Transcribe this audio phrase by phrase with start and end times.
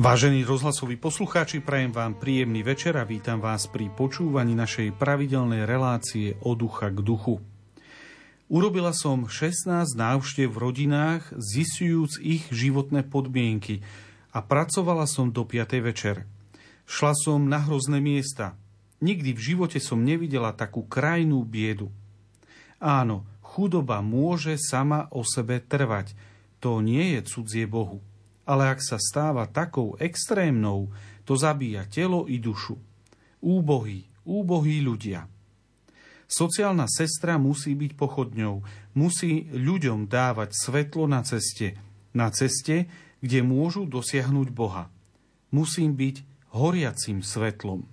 [0.00, 6.40] Vážení rozhlasoví poslucháči, prajem vám príjemný večer a vítam vás pri počúvaní našej pravidelnej relácie
[6.40, 7.36] od ducha k duchu.
[8.48, 13.84] Urobila som 16 návštev v rodinách, zisujúc ich životné podmienky
[14.32, 15.68] a pracovala som do 5.
[15.84, 16.24] večer.
[16.88, 18.56] Šla som na hrozné miesta.
[19.04, 21.92] Nikdy v živote som nevidela takú krajnú biedu.
[22.80, 26.16] Áno, chudoba môže sama o sebe trvať.
[26.64, 28.00] To nie je cudzie Bohu
[28.50, 30.90] ale ak sa stáva takou extrémnou,
[31.22, 32.74] to zabíja telo i dušu.
[33.38, 35.30] Úbohí, úbohí ľudia.
[36.26, 38.54] Sociálna sestra musí byť pochodňou,
[38.98, 41.78] musí ľuďom dávať svetlo na ceste,
[42.10, 42.90] na ceste,
[43.22, 44.90] kde môžu dosiahnuť Boha.
[45.54, 46.16] Musím byť
[46.54, 47.86] horiacim svetlom.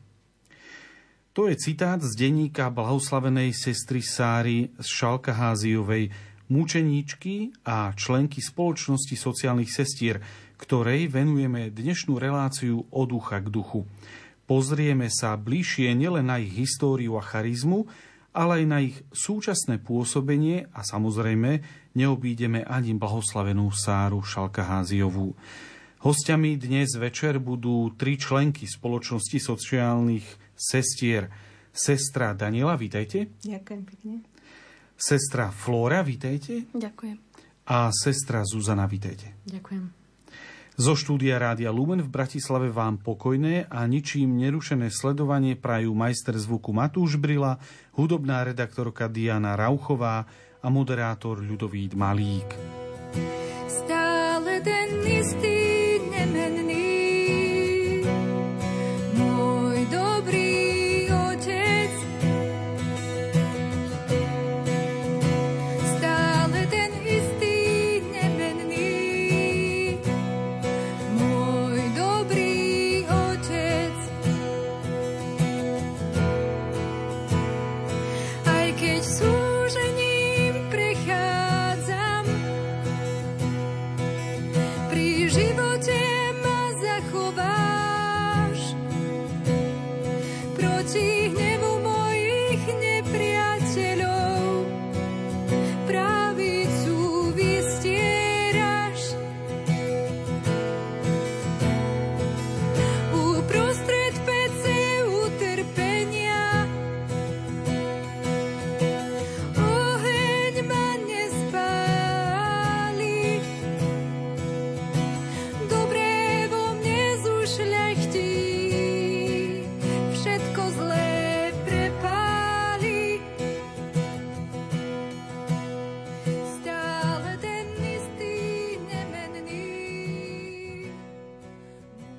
[1.37, 6.09] To je citát z denníka blahoslavenej sestry Sáry z Šalkaháziovej,
[6.49, 10.17] mučeníčky a členky spoločnosti sociálnych sestier,
[10.57, 13.85] ktorej venujeme dnešnú reláciu od ducha k duchu.
[14.49, 17.85] Pozrieme sa bližšie nielen na ich históriu a charizmu,
[18.37, 21.65] ale aj na ich súčasné pôsobenie a samozrejme
[21.97, 25.33] neobídeme ani blahoslavenú Sáru Šalkaháziovú.
[26.05, 31.33] Hostiami dnes večer budú tri členky spoločnosti sociálnych sestier.
[31.73, 33.33] Sestra Daniela, vítajte.
[33.41, 34.15] Ďakujem pekne.
[34.97, 36.69] Sestra Flóra, vítajte.
[36.73, 37.17] Ďakujem.
[37.69, 39.33] A sestra Zuzana, vítajte.
[39.45, 40.06] Ďakujem.
[40.77, 46.69] Zo štúdia Rádia Lumen v Bratislave vám pokojné a ničím nerušené sledovanie prajú majster zvuku
[46.69, 47.57] Matúš Brila,
[47.97, 50.29] hudobná redaktorka Diana Rauchová
[50.61, 52.49] a moderátor Ľudovít Malík.
[53.65, 55.46] Stále ten istý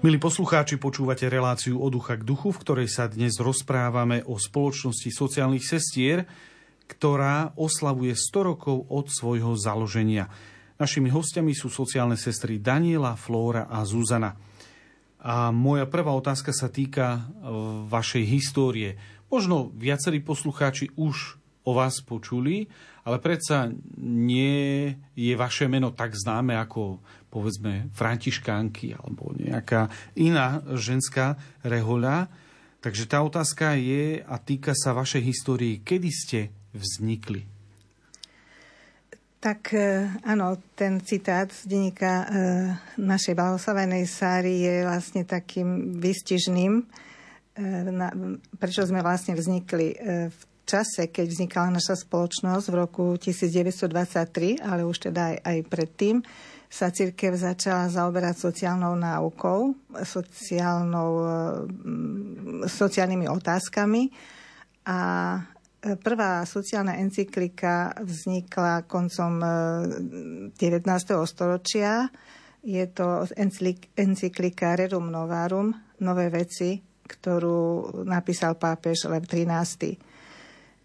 [0.08, 5.12] Milí poslucháči, počúvate reláciu od ducha k duchu, v ktorej sa dnes rozprávame o spoločnosti
[5.12, 6.24] sociálnych sestier,
[6.88, 10.32] ktorá oslavuje 100 rokov od svojho založenia.
[10.80, 14.32] Našimi hostiami sú sociálne sestry Daniela, Flóra a Zuzana.
[15.20, 17.20] A moja prvá otázka sa týka e,
[17.92, 18.96] vašej histórie.
[19.28, 21.36] Možno viacerí poslucháči už
[21.68, 22.72] o vás počuli,
[23.08, 23.72] ale predsa
[24.04, 27.00] nie je vaše meno tak známe ako
[27.32, 29.88] povedzme františkánky alebo nejaká
[30.20, 32.28] iná ženská rehoľa.
[32.84, 35.80] Takže tá otázka je a týka sa vašej histórie.
[35.80, 36.40] Kedy ste
[36.76, 37.48] vznikli?
[39.38, 42.26] Tak e, áno, ten citát z denníka e,
[42.98, 46.84] našej blahoslavenej Sáry je vlastne takým výstižným, e,
[48.58, 49.94] prečo sme vlastne vznikli
[50.26, 56.16] v čase, keď vznikala naša spoločnosť v roku 1923, ale už teda aj, aj predtým
[56.68, 59.72] sa církev začala zaoberať sociálnou náukou,
[60.04, 61.10] sociálnou,
[61.64, 64.12] mm, sociálnymi otázkami
[64.84, 65.00] a
[65.80, 69.40] prvá sociálna encyklika vznikla koncom
[70.52, 70.52] 19.
[70.52, 72.12] E, storočia.
[72.60, 73.24] Je to
[73.96, 75.72] encyklika Rerum Novarum,
[76.04, 80.07] Nové veci, ktorú napísal pápež Lev 13.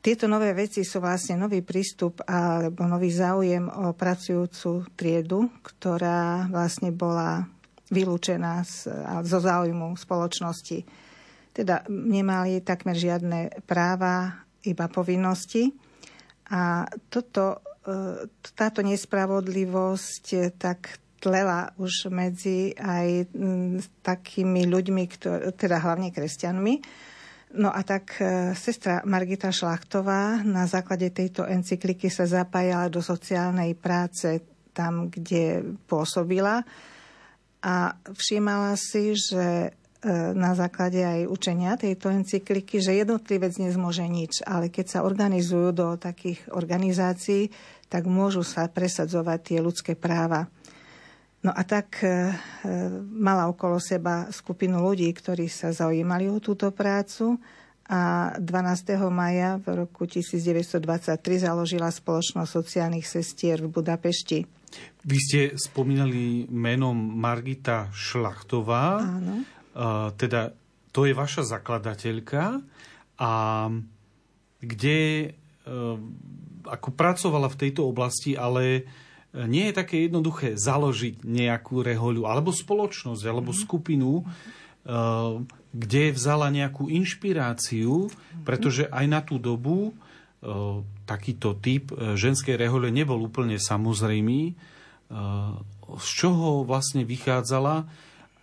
[0.03, 6.91] Tieto nové veci sú vlastne nový prístup alebo nový záujem o pracujúcu triedu, ktorá vlastne
[6.91, 7.47] bola
[7.87, 8.91] vylúčená z,
[9.23, 10.83] zo záujmu spoločnosti.
[11.55, 15.71] Teda nemali takmer žiadne práva, iba povinnosti.
[16.51, 18.27] A toto, e,
[18.59, 23.31] táto nespravodlivosť tak tlela už medzi aj
[24.03, 26.73] takými ľuďmi, ktoré, teda hlavne kresťanmi,
[27.53, 33.77] No a tak e, sestra Margita Šlachtová na základe tejto encykliky sa zapájala do sociálnej
[33.77, 34.41] práce
[34.73, 36.65] tam, kde pôsobila.
[37.63, 39.69] a všímala si, že
[40.03, 45.71] E, na základe aj učenia tejto encykliky, že jednotlivec nezmôže nič, ale keď sa organizujú
[45.71, 47.47] do takých organizácií,
[47.87, 50.51] tak môžu sa presadzovať tie ľudské práva.
[51.43, 52.31] No a tak e,
[53.11, 57.35] mala okolo seba skupinu ľudí, ktorí sa zaujímali o túto prácu
[57.91, 58.95] a 12.
[59.11, 64.39] maja v roku 1923 založila spoločnosť sociálnych sestier v Budapešti.
[65.03, 69.03] Vy ste spomínali menom Margita Šlachtová.
[69.03, 69.43] Áno
[70.17, 70.53] teda
[70.93, 72.61] to je vaša zakladateľka
[73.17, 73.31] a
[74.61, 75.27] kde e,
[76.63, 78.85] ako pracovala v tejto oblasti, ale
[79.33, 83.57] nie je také jednoduché založiť nejakú rehoľu alebo spoločnosť alebo mhm.
[83.57, 84.23] skupinu, e,
[85.73, 88.45] kde vzala nejakú inšpiráciu, mhm.
[88.45, 89.93] pretože aj na tú dobu e,
[91.03, 94.55] takýto typ ženskej rehole nebol úplne samozrejmý,
[95.99, 97.85] z čoho vlastne vychádzala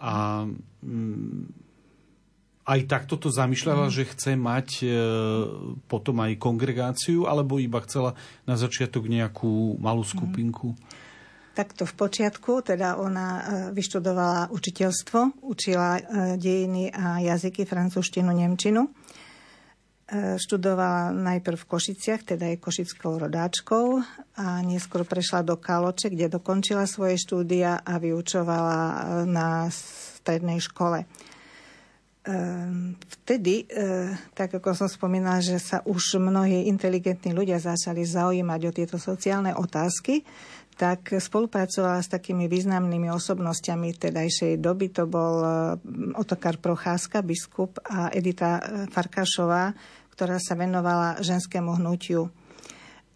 [0.00, 0.44] a
[0.84, 1.59] mm,
[2.68, 3.94] aj takto to zamýšľala, mm.
[3.94, 4.86] že chce mať e,
[5.88, 8.14] potom aj kongregáciu, alebo iba chcela
[8.44, 10.10] na začiatok nejakú malú mhm.
[10.10, 10.68] skupinku?
[10.76, 11.08] Mm.
[11.50, 13.42] Takto v počiatku, teda ona e,
[13.74, 16.02] vyštudovala učiteľstvo, učila e,
[16.38, 18.86] dejiny a jazyky, francúzštinu, nemčinu.
[18.86, 18.90] E,
[20.38, 23.98] študovala najprv v Košiciach, teda je košickou rodáčkou
[24.38, 28.78] a neskôr prešla do Kaloče, kde dokončila svoje štúdia a vyučovala
[29.26, 31.02] na strednej škole.
[32.20, 32.36] E,
[33.20, 33.64] vtedy,
[34.36, 39.56] tak ako som spomínala, že sa už mnohí inteligentní ľudia začali zaujímať o tieto sociálne
[39.56, 40.26] otázky,
[40.80, 44.88] tak spolupracovala s takými významnými osobnostiami tedajšej doby.
[44.96, 45.44] To bol
[46.16, 49.76] Otokar Procházka, biskup a Edita Farkašová,
[50.16, 52.32] ktorá sa venovala ženskému hnutiu.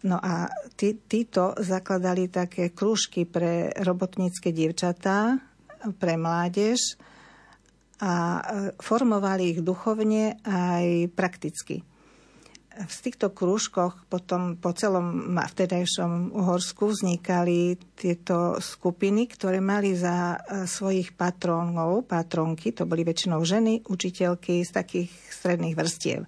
[0.05, 0.45] No a
[0.77, 5.41] tí, títo zakladali také krúžky pre robotnícke dievčatá,
[5.97, 7.01] pre mládež
[8.01, 8.41] a e,
[8.75, 11.83] formovali ich duchovne aj prakticky.
[12.75, 20.67] V týchto krúžkoch potom po celom vtedajšom Uhorsku vznikali tieto skupiny, ktoré mali za e,
[20.67, 26.27] svojich patrónov, patronky, to boli väčšinou ženy, učiteľky z takých stredných vrstiev.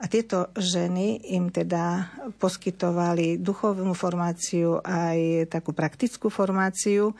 [0.00, 2.08] A tieto ženy im teda
[2.40, 7.12] poskytovali duchovnú formáciu aj takú praktickú formáciu.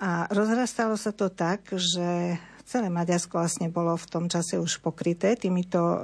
[0.00, 2.38] A rozrastalo sa to tak, že
[2.70, 5.98] celé Maďarsko vlastne bolo v tom čase už pokryté týmito e,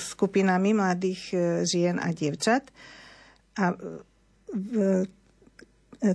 [0.00, 1.38] skupinami mladých e,
[1.68, 2.64] žien a dievčat.
[3.60, 5.04] A e,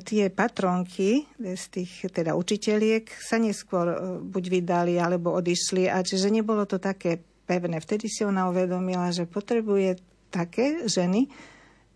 [0.02, 6.34] tie patronky z tých teda učiteľiek sa neskôr e, buď vydali alebo odišli a čiže
[6.34, 7.78] nebolo to také pevné.
[7.78, 10.02] Vtedy si ona uvedomila, že potrebuje
[10.34, 11.30] také ženy,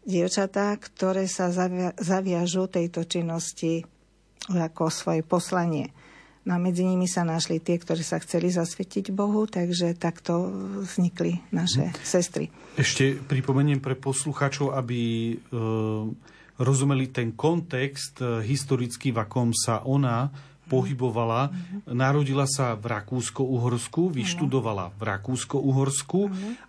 [0.06, 3.82] dievčatá, ktoré sa zavia- zaviažú tejto činnosti
[4.54, 5.90] ako svoje poslanie.
[6.46, 10.54] No a medzi nimi sa našli tie, ktorí sa chceli zasvetiť Bohu, takže takto
[10.86, 11.96] vznikli naše hm.
[12.06, 12.46] sestry.
[12.78, 15.36] Ešte pripomeniem pre poslucháčov, aby e,
[16.62, 20.30] rozumeli ten kontext e, historický, v akom sa ona
[20.66, 21.54] pohybovala.
[21.86, 26.20] Narodila sa v Rakúsko-Uhorsku, vyštudovala v Rakúsko-Uhorsku,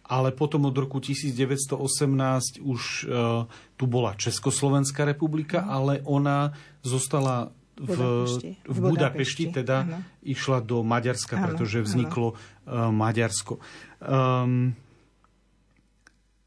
[0.05, 3.49] ale potom od roku 1918 už uh,
[3.81, 6.53] tu bola Československá republika, ale ona
[6.85, 8.51] zostala v, Budapešti.
[8.65, 9.99] v Budapešti, teda ano.
[10.25, 12.91] išla do Maďarska, ano, pretože vzniklo ano.
[12.93, 13.61] Maďarsko.
[14.01, 14.73] Um,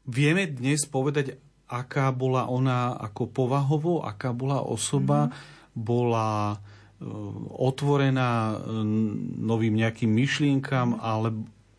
[0.06, 1.38] vieme dnes povedať,
[1.70, 5.32] aká bola ona ako povahovo, aká bola osoba, mm.
[5.78, 6.58] bola
[7.00, 7.08] E,
[7.56, 8.56] otvorená e,
[9.40, 11.32] novým nejakým myšlienkam, ale,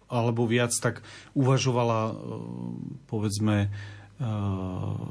[0.10, 1.06] alebo viac tak
[1.38, 2.18] uvažovala,
[3.06, 3.70] povedzme,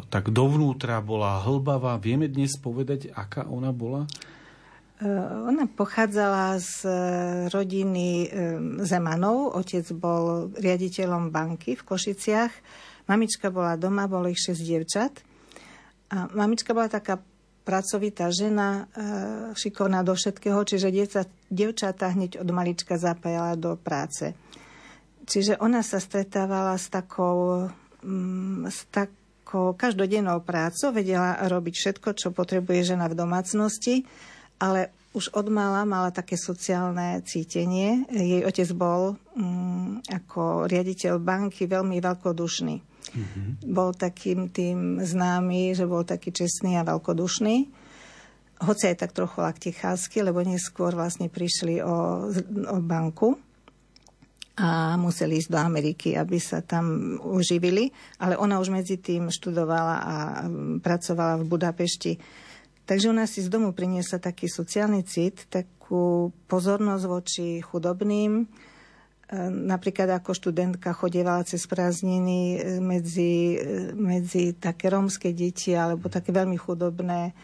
[0.06, 1.98] tak dovnútra bola hlbavá.
[1.98, 4.06] Vieme dnes povedať, aká ona bola?
[5.50, 6.86] Ona pochádzala z
[7.50, 8.30] rodiny
[8.86, 9.56] Zemanov.
[9.58, 12.52] Otec bol riaditeľom banky v Košiciach.
[13.10, 15.12] Mamička bola doma, bolo ich šesť dievčat.
[16.14, 17.18] A mamička bola taká
[17.60, 18.86] pracovitá žena,
[19.54, 24.34] šikovná do všetkého, čiže dievča, dievčatá hneď od malička zapájala do práce.
[25.24, 27.70] Čiže ona sa stretávala s takou,
[28.70, 34.08] s takou každodennou prácou, vedela robiť všetko, čo potrebuje žena v domácnosti,
[34.60, 38.06] ale už od mala mala také sociálne cítenie.
[38.14, 42.76] Jej otec bol mm, ako riaditeľ banky veľmi veľkodušný.
[43.10, 43.46] Mm-hmm.
[43.74, 47.56] Bol takým tým známy, že bol taký čestný a veľkodušný.
[48.60, 52.28] Hoci aj tak trochu laktichársky, lebo neskôr vlastne prišli o,
[52.70, 53.34] o banku
[54.60, 57.88] a museli ísť do Ameriky, aby sa tam uživili.
[58.20, 60.16] Ale ona už medzi tým študovala a
[60.84, 62.12] pracovala v Budapešti.
[62.84, 68.46] Takže ona si z domu priniesla taký sociálny cit, tak takú pozornosť voči chudobným.
[69.50, 73.58] Napríklad ako študentka chodievala cez prázdniny medzi,
[73.98, 77.34] medzi také rómske deti alebo také veľmi chudobné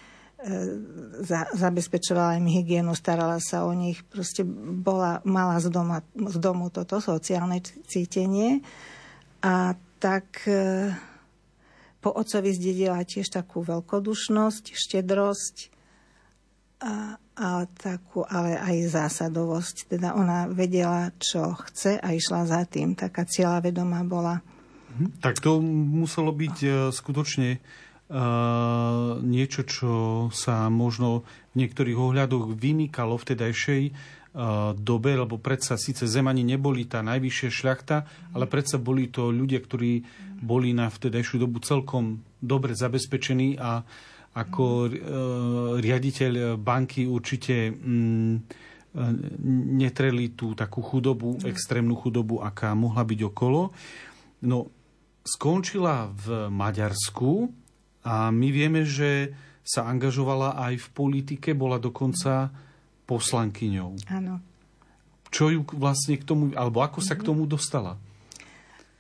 [1.27, 6.71] za, zabezpečovala im hygienu, starala sa o nich, proste bola, mala z, doma, z domu
[6.71, 7.59] toto sociálne
[7.91, 8.63] cítenie
[9.43, 10.93] a tak e,
[11.99, 15.57] po otcovi zdedila tiež takú veľkodušnosť, štedrosť
[16.79, 19.97] a, a takú, ale aj zásadovosť.
[19.97, 22.95] Teda ona vedela, čo chce a išla za tým.
[22.95, 24.45] Taká cieľa vedomá bola.
[24.95, 25.19] Mhm.
[25.25, 27.59] Tak to muselo byť uh, skutočne
[29.27, 29.93] niečo, čo
[30.31, 33.83] sa možno v niektorých ohľadoch vymýkalo v tedajšej
[34.77, 37.97] dobe, lebo predsa síce Zemani neboli tá najvyššia šľachta,
[38.37, 40.05] ale predsa boli to ľudia, ktorí
[40.39, 43.81] boli na vtedajšiu dobu celkom dobre zabezpečení a
[44.37, 44.91] ako uh,
[45.81, 48.45] riaditeľ banky určite um,
[49.81, 53.73] netreli tú takú chudobu, extrémnu chudobu, aká mohla byť okolo.
[54.45, 54.69] No,
[55.25, 57.49] skončila v Maďarsku,
[58.07, 59.35] a my vieme, že
[59.67, 62.55] sa angažovala aj v politike, bola dokonca
[63.11, 63.99] poslankyňou.
[64.15, 64.39] Áno.
[65.35, 67.29] Čo ju vlastne k tomu, alebo ako sa k mhm.
[67.29, 67.99] tomu dostala?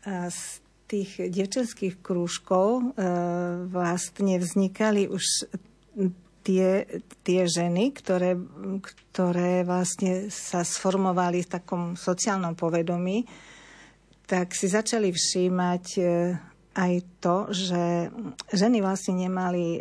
[0.07, 2.85] Z tých devčenských krúžkov e,
[3.71, 5.51] vlastne vznikali už
[6.47, 6.87] tie,
[7.27, 8.39] tie ženy, ktoré,
[8.83, 13.27] ktoré vlastne sa sformovali v takom sociálnom povedomí,
[14.31, 16.03] tak si začali všímať e,
[16.77, 16.93] aj
[17.25, 18.13] to, že
[18.53, 19.81] ženy vlastne nemali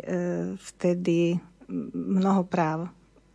[0.56, 1.36] vtedy
[1.92, 2.88] mnoho práv.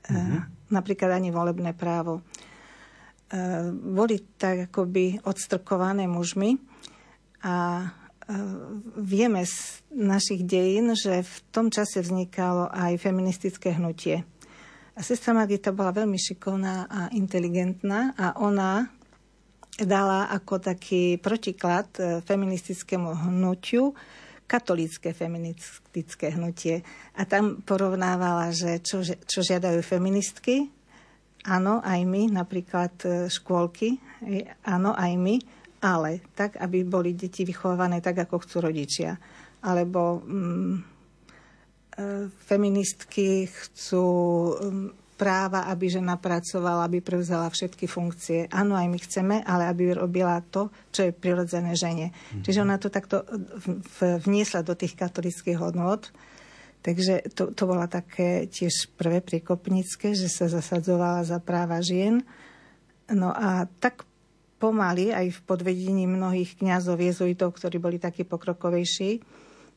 [0.10, 0.74] Mm-hmm.
[0.74, 2.20] Napríklad ani volebné právo.
[2.20, 2.24] E,
[3.72, 6.58] boli tak akoby odstrkované mužmi
[7.46, 7.86] a
[8.96, 14.24] vieme z našich dejín, že v tom čase vznikalo aj feministické hnutie.
[14.96, 18.92] A sestra Margita bola veľmi šikovná a inteligentná a ona
[19.80, 23.96] dala ako taký protiklad e, feministickému hnutiu
[24.52, 26.84] katolícke feministické hnutie.
[27.16, 30.68] A tam porovnávala, že čo, čo žiadajú feministky,
[31.48, 33.96] áno, aj my, napríklad e, škôlky,
[34.68, 35.36] áno, aj my,
[35.80, 39.16] ale tak, aby boli deti vychovávané tak, ako chcú rodičia.
[39.64, 40.82] Alebo mm, e,
[42.28, 44.06] feministky chcú
[44.52, 48.50] mm, práva, aby žena pracovala, aby prevzala všetky funkcie.
[48.50, 52.10] Áno, aj my chceme, ale aby robila to, čo je prirodzené žene.
[52.10, 52.42] Mm-hmm.
[52.42, 53.22] Čiže ona to takto
[54.26, 56.10] vniesla do tých katolických hodnot.
[56.82, 62.26] Takže to, to bola také tiež prvé priekopnícke, že sa zasadzovala za práva žien.
[63.14, 64.10] No a tak
[64.58, 69.22] pomaly aj v podvedení mnohých kňazov jezuitov, ktorí boli takí pokrokovejší,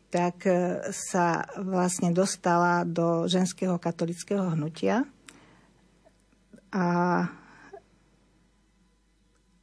[0.09, 5.05] tak e, sa vlastne dostala do ženského katolického hnutia
[6.75, 6.87] a,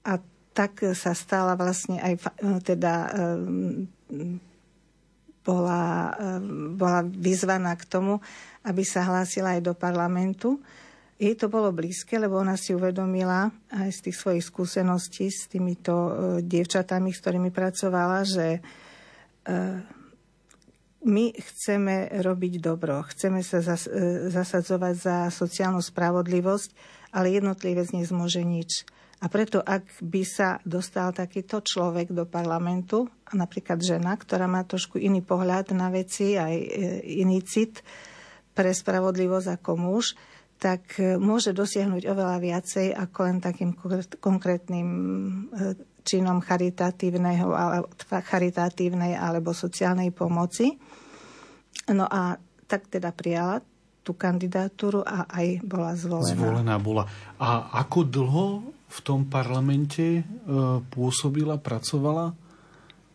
[0.08, 0.14] a
[0.56, 2.32] tak sa stala vlastne aj
[2.64, 3.12] teda
[5.42, 6.14] bola,
[6.78, 8.22] bola vyzvaná k tomu,
[8.62, 10.62] aby sa hlásila aj do parlamentu.
[11.22, 15.94] Jej to bolo blízke, lebo ona si uvedomila aj z tých svojich skúseností s týmito
[15.94, 18.60] e, dievčatami, s ktorými pracovala, že e,
[21.06, 23.78] my chceme robiť dobro, chceme sa e,
[24.34, 26.70] zasadzovať za sociálnu spravodlivosť
[27.12, 28.88] ale jednotlivec nezmôže nič.
[29.22, 34.98] A preto, ak by sa dostal takýto človek do parlamentu, napríklad žena, ktorá má trošku
[34.98, 36.68] iný pohľad na veci, aj e,
[37.22, 37.86] iný cit
[38.58, 40.18] pre spravodlivosť ako muž,
[40.58, 43.78] tak e, môže dosiahnuť oveľa viacej ako len takým
[44.18, 47.46] konkrétnym e, činom charitatívneho,
[48.10, 50.82] charitatívnej alebo sociálnej pomoci.
[51.94, 53.62] No a tak teda prijala
[54.02, 56.34] tú kandidatúru a aj bola zvolená.
[56.34, 57.04] Zvolená bola.
[57.38, 58.48] A ako dlho
[58.92, 60.24] v tom parlamente e,
[60.90, 62.34] pôsobila, pracovala?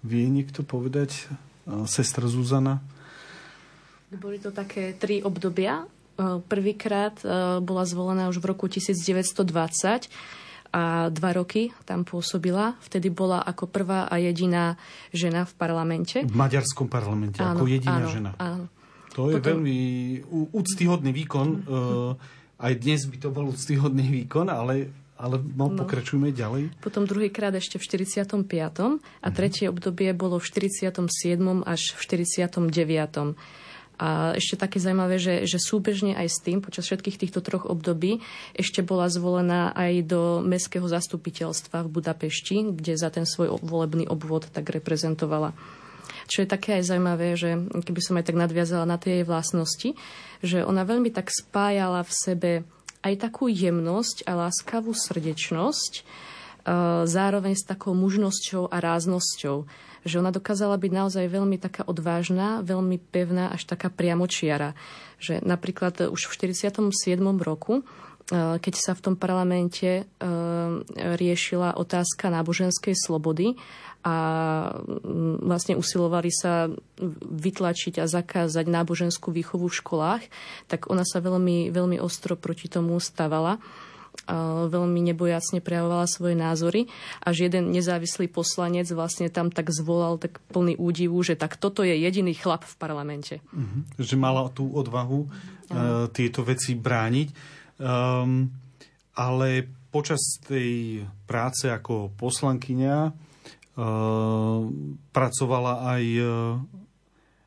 [0.06, 1.26] Vie niekto povedať?
[1.66, 2.78] E, sestra Zuzana?
[4.14, 5.82] Boli to také tri obdobia.
[5.82, 5.86] E,
[6.46, 7.18] prvýkrát
[7.60, 10.06] bola zvolená už v roku 1920
[10.76, 12.76] a dva roky tam pôsobila.
[12.84, 14.76] Vtedy bola ako prvá a jediná
[15.08, 16.20] žena v parlamente.
[16.22, 18.30] V maďarskom parlamente, áno, ako jediná áno, žena.
[18.36, 18.64] Áno.
[19.16, 19.64] To je Potom...
[19.64, 19.78] veľmi
[20.52, 21.48] úctyhodný výkon.
[21.64, 22.60] Mm-hmm.
[22.60, 25.80] Aj dnes by to bol úctyhodný výkon, ale ale no, no.
[25.80, 26.76] pokračujme ďalej.
[26.84, 28.36] Potom druhýkrát ešte v 45.
[28.36, 29.32] a mm-hmm.
[29.32, 31.00] tretie obdobie bolo v 47.
[31.64, 33.32] až v 49.
[33.96, 38.20] A ešte také zaujímavé, že, že súbežne aj s tým, počas všetkých týchto troch období,
[38.52, 44.52] ešte bola zvolená aj do mestského zastupiteľstva v Budapešti, kde za ten svoj volebný obvod
[44.52, 45.56] tak reprezentovala.
[46.26, 49.94] Čo je také aj zaujímavé, že keby som aj tak nadviazala na tie jej vlastnosti,
[50.42, 52.52] že ona veľmi tak spájala v sebe
[53.06, 56.02] aj takú jemnosť a láskavú srdečnosť, e,
[57.06, 59.56] zároveň s takou mužnosťou a ráznosťou.
[60.06, 64.74] Že ona dokázala byť naozaj veľmi taká odvážna, veľmi pevná, až taká priamočiara.
[65.18, 66.82] Že napríklad už v 47.
[67.38, 67.82] roku e,
[68.58, 70.04] keď sa v tom parlamente e,
[70.98, 73.54] riešila otázka náboženskej slobody
[74.06, 74.14] a
[74.78, 76.70] mm, vlastne usilovali sa
[77.26, 80.22] vytlačiť a zakázať náboženskú výchovu v školách,
[80.70, 83.58] tak ona sa veľmi, veľmi ostro proti tomu stavala
[84.66, 86.88] veľmi nebojacne prejavovala svoje názory,
[87.20, 91.94] až jeden nezávislý poslanec vlastne tam tak zvolal tak plný údivu, že tak toto je
[91.94, 93.34] jediný chlap v parlamente.
[93.52, 93.84] Uh-huh.
[94.00, 97.28] Že mala tú odvahu uh, tieto veci brániť.
[97.76, 98.50] Um,
[99.16, 103.25] ale počas tej práce ako poslankyňa
[105.12, 106.22] pracovala aj e,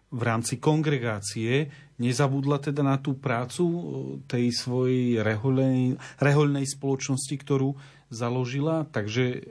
[0.10, 3.82] v rámci kongregácie, nezabudla teda na tú prácu e,
[4.30, 7.74] tej svojej rehoľnej, rehoľnej spoločnosti, ktorú
[8.14, 9.42] založila, takže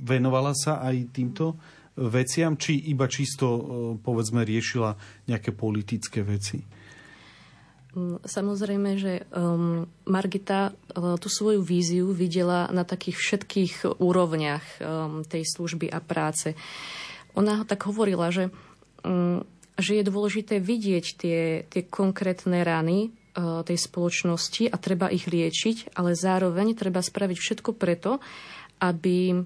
[0.00, 1.60] venovala sa aj týmto
[1.94, 3.46] veciam, či iba čisto,
[4.02, 4.98] povedzme, riešila
[5.30, 6.58] nejaké politické veci?
[7.94, 15.22] Mm, samozrejme, že um, Margita uh, tú svoju víziu videla na takých všetkých úrovniach um,
[15.22, 16.58] tej služby a práce.
[17.38, 18.50] Ona tak hovorila, že,
[19.06, 19.46] um,
[19.78, 25.94] že je dôležité vidieť tie, tie konkrétne rany uh, tej spoločnosti a treba ich liečiť,
[25.94, 28.18] ale zároveň treba spraviť všetko preto,
[28.82, 29.38] aby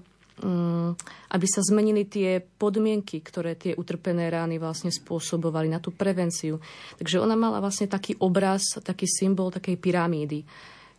[1.29, 6.63] aby sa zmenili tie podmienky, ktoré tie utrpené rány vlastne spôsobovali na tú prevenciu.
[6.97, 10.41] Takže ona mala vlastne taký obraz, taký symbol takej pyramídy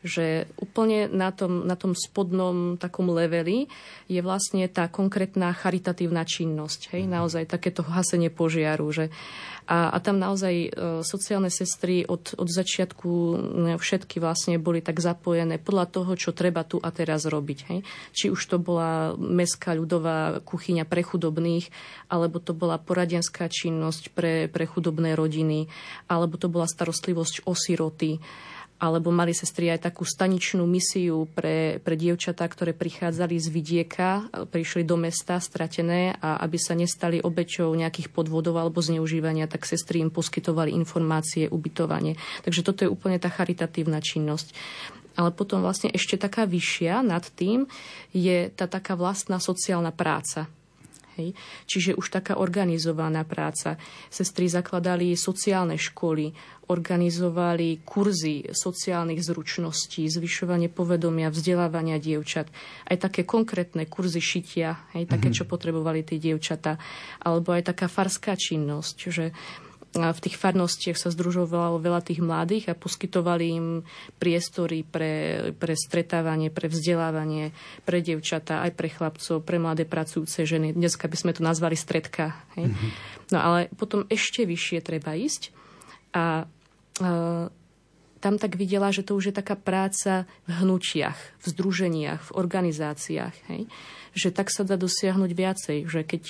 [0.01, 3.69] že úplne na tom, na tom spodnom takom leveli
[4.09, 6.97] je vlastne tá konkrétna charitatívna činnosť.
[6.97, 7.05] Hej?
[7.05, 8.89] Naozaj takéto hasenie požiaru.
[8.89, 9.13] Že
[9.71, 10.69] a, a tam naozaj e,
[11.05, 13.11] sociálne sestry od, od začiatku
[13.61, 17.59] ne, všetky vlastne boli tak zapojené podľa toho, čo treba tu a teraz robiť.
[17.69, 17.81] Hej.
[18.17, 21.69] Či už to bola mestská ľudová kuchyňa pre chudobných,
[22.09, 25.69] alebo to bola poradenská činnosť pre, pre chudobné rodiny,
[26.09, 28.19] alebo to bola starostlivosť o siroty
[28.81, 34.09] alebo mali sestry aj takú staničnú misiu pre, pre dievčatá, ktoré prichádzali z vidieka,
[34.49, 40.01] prišli do mesta stratené a aby sa nestali obeťou nejakých podvodov alebo zneužívania, tak sestry
[40.01, 42.17] im poskytovali informácie, ubytovanie.
[42.41, 44.57] Takže toto je úplne tá charitatívna činnosť.
[45.21, 47.69] Ale potom vlastne ešte taká vyššia nad tým
[48.17, 50.49] je tá taká vlastná sociálna práca
[51.19, 51.35] Hej.
[51.67, 53.81] Čiže už taká organizovaná práca.
[54.13, 56.31] Sestry zakladali sociálne školy,
[56.71, 62.47] organizovali kurzy sociálnych zručností, zvyšovanie povedomia, vzdelávania dievčat.
[62.87, 65.39] Aj také konkrétne kurzy šitia, hej, také, mm-hmm.
[65.43, 66.79] čo potrebovali tie dievčata.
[67.27, 69.35] Alebo aj taká farská činnosť, že
[69.91, 73.67] v tých farnostiach sa združovalo veľa tých mladých a poskytovali im
[74.23, 77.51] priestory pre, pre stretávanie, pre vzdelávanie,
[77.83, 80.79] pre devčata, aj pre chlapcov, pre mladé pracujúce ženy.
[80.79, 82.39] Dneska by sme to nazvali stredka.
[82.55, 82.71] Hej?
[82.71, 82.91] Mm-hmm.
[83.35, 85.51] No ale potom ešte vyššie treba ísť
[86.15, 86.47] a,
[87.03, 87.11] a
[88.21, 93.37] tam tak videla, že to už je taká práca v hnutiach, v združeniach, v organizáciách.
[93.51, 93.67] Hej?
[94.15, 95.79] Že tak sa dá dosiahnuť viacej.
[95.89, 96.23] Že keď,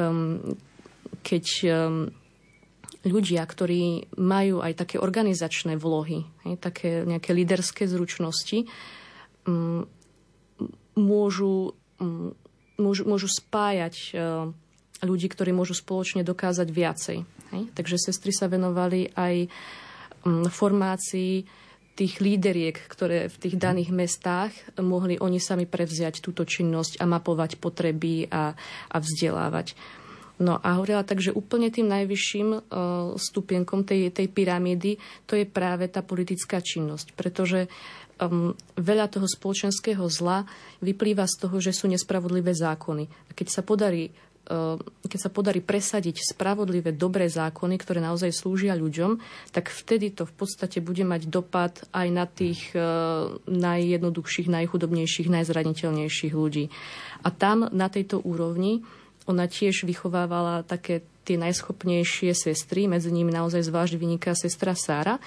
[0.00, 0.56] um,
[1.20, 2.14] keď um,
[3.06, 8.66] ľudia, ktorí majú aj také organizačné vlohy, hej, také nejaké líderské zručnosti,
[9.46, 9.86] m,
[10.98, 12.34] môžu, m,
[12.76, 14.10] môžu, môžu spájať e,
[15.06, 17.18] ľudí, ktorí môžu spoločne dokázať viacej.
[17.54, 17.62] Hej.
[17.78, 19.46] Takže sestry sa venovali aj
[20.26, 21.46] m, formácii
[21.96, 27.56] tých líderiek, ktoré v tých daných mestách mohli oni sami prevziať túto činnosť a mapovať
[27.56, 28.52] potreby a,
[28.92, 29.72] a vzdelávať.
[30.36, 32.60] No a hovorila tak, že úplne tým najvyšším uh,
[33.16, 37.72] stupienkom tej, tej pyramídy to je práve tá politická činnosť, pretože
[38.20, 40.44] um, veľa toho spoločenského zla
[40.84, 43.08] vyplýva z toho, že sú nespravodlivé zákony.
[43.08, 44.12] A keď sa podarí
[44.52, 44.76] uh,
[45.08, 49.16] keď sa podarí presadiť spravodlivé, dobré zákony, ktoré naozaj slúžia ľuďom,
[49.56, 56.32] tak vtedy to v podstate bude mať dopad aj na tých uh, najjednoduchších, najchudobnejších, najzraniteľnejších
[56.36, 56.68] ľudí.
[57.24, 58.84] A tam na tejto úrovni
[59.26, 65.18] ona tiež vychovávala také tie najschopnejšie sestry, medzi nimi naozaj zvlášť vyniká sestra Sára,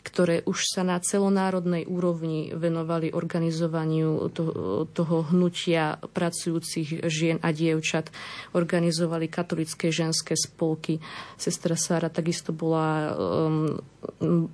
[0.00, 8.08] ktoré už sa na celonárodnej úrovni venovali organizovaniu toho, toho hnutia pracujúcich žien a dievčat.
[8.56, 10.98] Organizovali katolické ženské spolky.
[11.36, 13.76] Sestra Sára takisto bola, um,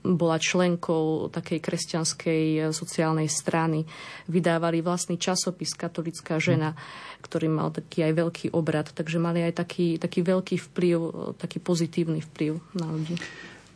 [0.03, 3.87] bola členkou takej kresťanskej sociálnej strany.
[4.27, 6.75] Vydávali vlastný časopis Katolická žena,
[7.23, 8.91] ktorý mal taký aj veľký obrad.
[8.91, 10.99] Takže mali aj taký, taký veľký vplyv,
[11.39, 13.17] taký pozitívny vplyv na ľudí.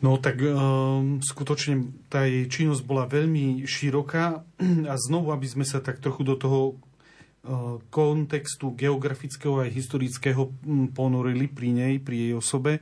[0.01, 4.41] No tak um, skutočne tá jej činnosť bola veľmi široká
[4.91, 10.89] a znovu, aby sme sa tak trochu do toho uh, kontextu geografického aj historického um,
[10.89, 12.81] ponorili pri nej, pri jej osobe.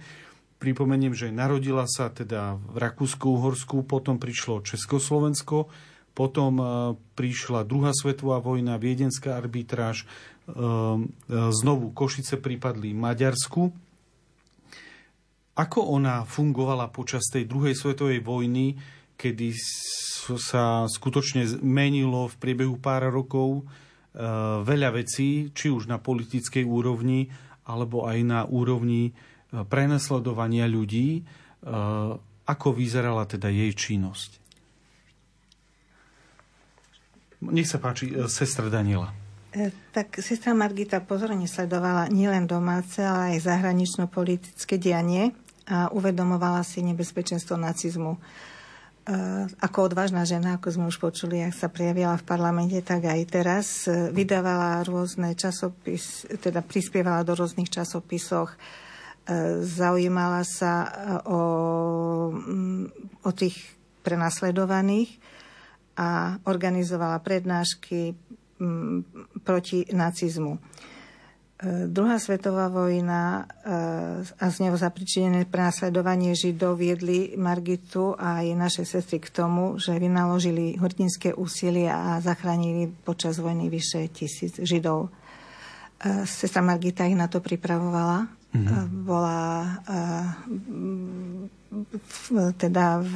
[0.63, 5.67] Pripomeniem, že narodila sa teda v Rakúsku-Uhorsku, potom prišlo Československo,
[6.15, 6.69] potom uh,
[7.19, 10.07] prišla druhá svetová vojna, viedenská arbitráž,
[11.29, 13.69] znovu Košice pripadli Maďarsku
[15.59, 18.79] ako ona fungovala počas tej druhej svetovej vojny,
[19.19, 19.51] kedy
[20.39, 23.63] sa skutočne menilo v priebehu pár rokov e,
[24.63, 27.27] veľa vecí, či už na politickej úrovni,
[27.67, 29.13] alebo aj na úrovni e,
[29.67, 31.19] prenasledovania ľudí.
[31.19, 31.21] E,
[32.47, 34.39] ako vyzerala teda jej činnosť?
[37.51, 39.11] Nech sa páči, sestra Daniela.
[39.91, 45.35] Tak sestra Margita pozorne sledovala nielen domáce, ale aj zahranično-politické dianie
[45.69, 48.17] a uvedomovala si nebezpečenstvo nacizmu.
[48.17, 48.19] E,
[49.61, 53.67] ako odvážna žena, ako sme už počuli, ak sa prejavila v parlamente, tak aj teraz
[53.85, 58.57] e, vydávala rôzne časopis, teda prispievala do rôznych časopisoch, e,
[59.61, 60.89] zaujímala sa
[61.29, 61.41] o,
[62.33, 62.85] mm,
[63.25, 65.21] o tých prenasledovaných
[65.99, 68.17] a organizovala prednášky
[68.57, 68.97] mm,
[69.45, 70.57] proti nacizmu.
[71.91, 78.83] Druhá svetová vojna eh, a z neho zapričinené prenasledovanie Židov viedli Margitu a aj naše
[78.87, 85.11] sestry k tomu, že vynaložili hrdinské úsilie a zachránili počas vojny vyše tisíc Židov.
[85.99, 88.31] Eh, sestra Margita ich na to pripravovala.
[88.49, 89.05] Mm-hmm.
[89.05, 89.37] Bola
[92.57, 93.15] teda, v,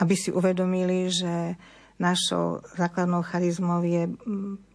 [0.00, 1.60] aby si uvedomili, že
[2.00, 4.08] našou základnou charizmou je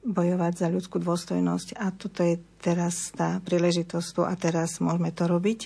[0.08, 5.60] bojovať za ľudskú dôstojnosť a toto je teraz tá príležitosť a teraz môžeme to robiť.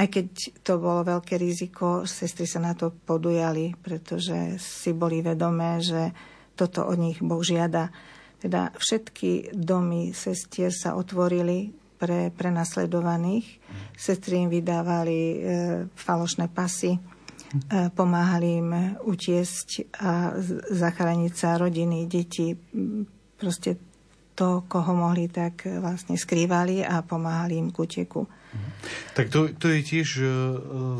[0.00, 0.26] Aj keď
[0.64, 6.10] to bolo veľké riziko, sestry sa na to podujali, pretože si boli vedomé, že
[6.56, 7.92] toto od nich Boh žiada.
[8.40, 13.60] Teda všetky domy sestier sa otvorili pre prenasledovaných.
[13.92, 15.36] Sestry im vydávali e,
[15.92, 17.00] falošné pasy, e,
[17.92, 19.68] pomáhali im utiesť
[20.00, 20.32] a
[20.72, 22.56] zachrániť sa rodiny, deti,
[23.40, 23.80] proste
[24.36, 28.28] to, koho mohli, tak vlastne skrývali a pomáhali im k uteku.
[29.12, 30.28] Tak to, to je tiež uh,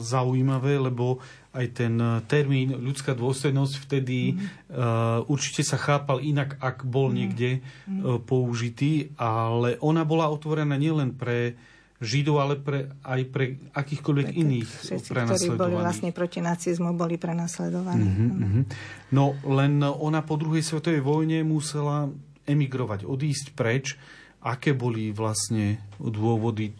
[0.01, 1.99] zaujímavé, lebo aj ten
[2.31, 4.41] termín ľudská dôstojnosť vtedy mm.
[4.71, 7.15] uh, určite sa chápal inak, ak bol mm.
[7.15, 11.59] niekde uh, použitý, ale ona bola otvorená nielen pre
[12.01, 17.21] Židov, ale pre, aj pre akýchkoľvek pre iných všetci, ktorí boli vlastne proti nacizmu, boli
[17.21, 18.09] prenasledovaní.
[18.09, 18.65] Mm-hmm,
[19.13, 22.09] No len ona po druhej svetovej vojne musela
[22.47, 23.97] emigrovať, odísť preč.
[24.41, 26.73] Aké boli vlastne dôvody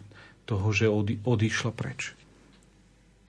[0.49, 2.17] toho, že odi, odišla preč?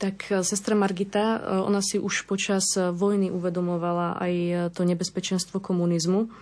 [0.00, 4.34] Tak e, sestra Margita, e, ona si už počas vojny uvedomovala aj
[4.72, 6.32] to nebezpečenstvo komunizmu,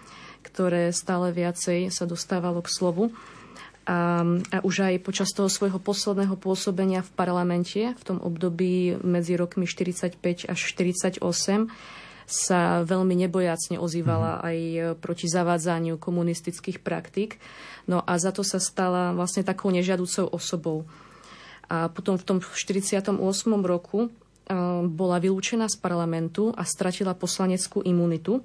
[0.46, 3.04] ktoré stále viacej sa dostávalo k slovu.
[3.90, 4.22] A,
[4.54, 9.66] a už aj počas toho svojho posledného pôsobenia v parlamente, v tom období medzi rokmi
[9.66, 11.18] 45 až 48,
[12.30, 14.46] sa veľmi nebojacne ozývala mm-hmm.
[14.46, 14.58] aj
[15.02, 17.42] proti zavádzaniu komunistických praktík.
[17.90, 20.86] No a za to sa stala vlastne takou nežiaducou osobou.
[21.66, 23.18] A potom v tom 48.
[23.62, 24.10] roku
[24.86, 28.42] bola vylúčená z parlamentu a stratila poslaneckú imunitu.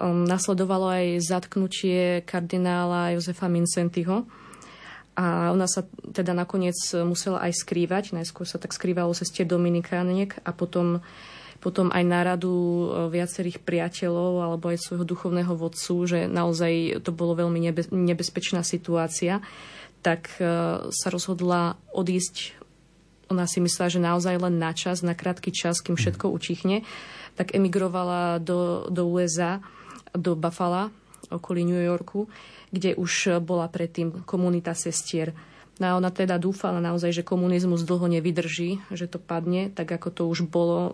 [0.00, 4.24] Nasledovalo aj zatknutie kardinála Jozefa Mincentiho.
[5.14, 6.74] A ona sa teda nakoniec
[7.06, 8.16] musela aj skrývať.
[8.16, 11.04] Najskôr sa tak skrývalo sestie Dominikániek a potom
[11.64, 17.32] potom aj náradu e, viacerých priateľov alebo aj svojho duchovného vodcu, že naozaj to bolo
[17.40, 19.40] veľmi nebezpečná situácia,
[20.04, 20.44] tak e,
[20.92, 22.52] sa rozhodla odísť.
[23.32, 26.84] Ona si myslela, že naozaj len na čas, na krátky čas, kým všetko utichne,
[27.40, 29.64] tak emigrovala do, do USA,
[30.12, 30.92] do Buffalo,
[31.32, 32.28] okolí New Yorku,
[32.68, 35.32] kde už bola predtým komunita sestier
[35.82, 40.08] No a ona teda dúfala naozaj, že komunizmus dlho nevydrží, že to padne, tak ako
[40.14, 40.90] to už bolo e,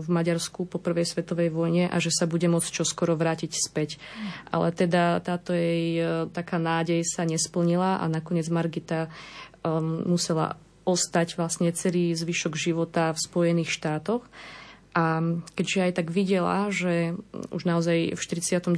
[0.00, 4.00] v Maďarsku po prvej svetovej vojne a že sa bude môcť čoskoro vrátiť späť.
[4.48, 9.12] Ale teda táto jej e, taká nádej sa nesplnila a nakoniec Margita
[9.60, 10.56] um, musela
[10.88, 14.24] ostať vlastne celý zvyšok života v Spojených štátoch
[14.92, 15.24] A
[15.56, 17.16] keďže aj tak videla, že
[17.48, 18.76] už naozaj v 49.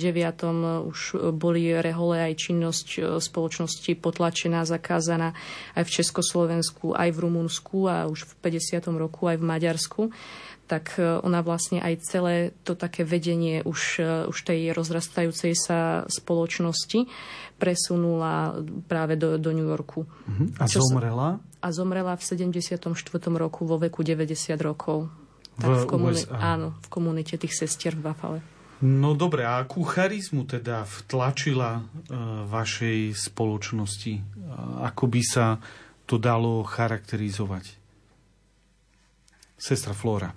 [0.87, 1.01] už
[1.35, 5.35] boli rehole aj činnosť e, spoločnosti potlačená, zakázaná
[5.75, 8.95] aj v Československu, aj v Rumunsku a už v 50.
[8.95, 10.03] roku aj v Maďarsku,
[10.71, 16.07] tak e, ona vlastne aj celé to také vedenie už, e, už tej rozrastajúcej sa
[16.07, 17.11] spoločnosti
[17.59, 18.55] presunula
[18.87, 20.07] práve do, do New Yorku.
[20.07, 20.47] Uh-huh.
[20.63, 21.43] A zomrela?
[21.59, 22.87] A zomrela v 74.
[23.35, 25.24] roku vo veku 90 rokov.
[25.59, 26.59] Tak v, v komuni- USA.
[26.59, 28.41] Áno, v komunite tých sestier v Buffale.
[28.85, 31.83] No dobre, a akú charizmu teda vtlačila e,
[32.51, 34.15] vašej spoločnosti?
[34.19, 34.23] E,
[34.85, 35.63] ako by sa
[36.05, 37.81] to dalo charakterizovať?
[39.57, 40.37] Sestra Flora.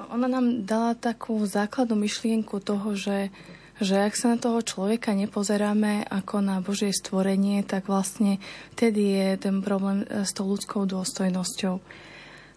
[0.00, 3.28] No, ona nám dala takú základnú myšlienku toho, že,
[3.76, 8.40] že ak sa na toho človeka nepozeráme ako na Božie stvorenie, tak vlastne
[8.72, 11.82] vtedy je ten problém e, s tou ľudskou dôstojnosťou.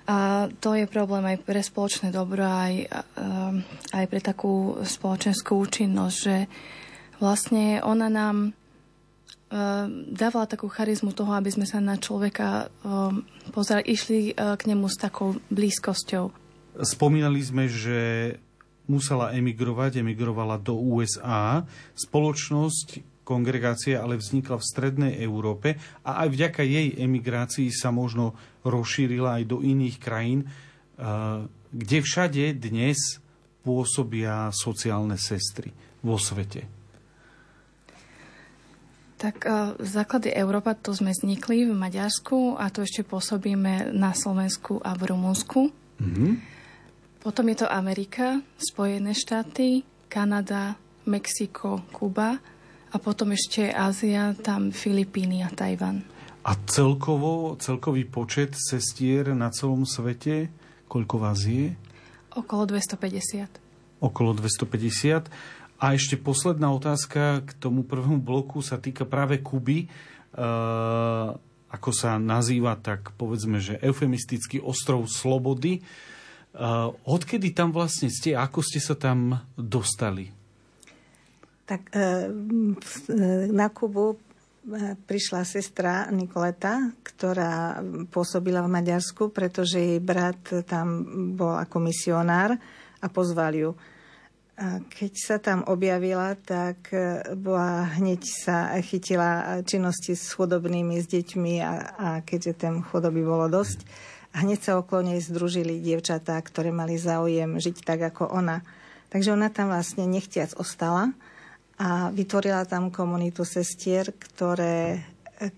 [0.10, 2.90] A to je problém aj pre spoločné dobro, aj,
[3.94, 6.50] aj pre takú spoločenskú účinnosť, že
[7.22, 8.58] vlastne ona nám
[10.10, 12.74] dávala takú charizmu toho, aby sme sa na človeka
[13.54, 16.34] pozerali, išli k nemu s takou blízkosťou.
[16.82, 17.98] Spomínali sme, že
[18.90, 21.66] musela emigrovať, emigrovala do USA.
[21.94, 28.34] Spoločnosť kongregácia ale vznikla v strednej Európe a aj vďaka jej emigrácii sa možno
[28.66, 33.22] rozšírila aj do iných krajín, eh, kde všade dnes
[33.62, 35.70] pôsobia sociálne sestry
[36.02, 36.66] vo svete.
[39.20, 44.80] Tak uh, základy Európa to sme vznikli v Maďarsku a to ešte pôsobíme na Slovensku
[44.80, 45.68] a v Rumunsku.
[46.00, 46.32] Mm-hmm.
[47.20, 52.40] Potom je to Amerika, Spojené štáty, Kanada, Mexiko, Kuba
[52.90, 56.02] a potom ešte Ázia, tam Filipíny a Tajvan.
[56.42, 60.50] A celkovo, celkový počet sestier na celom svete,
[60.90, 61.78] koľko vás je?
[62.34, 64.02] Okolo 250.
[64.02, 65.30] Okolo 250.
[65.80, 69.86] A ešte posledná otázka k tomu prvému bloku sa týka práve Kuby.
[69.86, 69.88] E,
[71.70, 75.80] ako sa nazýva, tak povedzme, že eufemistický ostrov Slobody.
[75.80, 75.82] E,
[77.06, 78.34] odkedy tam vlastne ste?
[78.34, 80.39] Ako ste sa tam dostali?
[81.70, 82.26] Tak e,
[83.54, 84.18] na Kubu e,
[84.98, 87.78] prišla sestra Nikoleta, ktorá
[88.10, 91.06] pôsobila v Maďarsku, pretože jej brat tam
[91.38, 92.58] bol ako misionár
[92.98, 93.72] a pozval ju.
[94.60, 101.06] A keď sa tam objavila, tak e, bola, hneď sa chytila činnosti s chudobnými, s
[101.06, 103.86] deťmi a, a keďže tam chudoby bolo dosť,
[104.34, 108.62] a hneď sa okolo nej združili dievčatá, ktoré mali záujem žiť tak ako ona.
[109.10, 111.14] Takže ona tam vlastne nechtiac ostala
[111.80, 115.00] a vytvorila tam komunitu sestier, ktoré,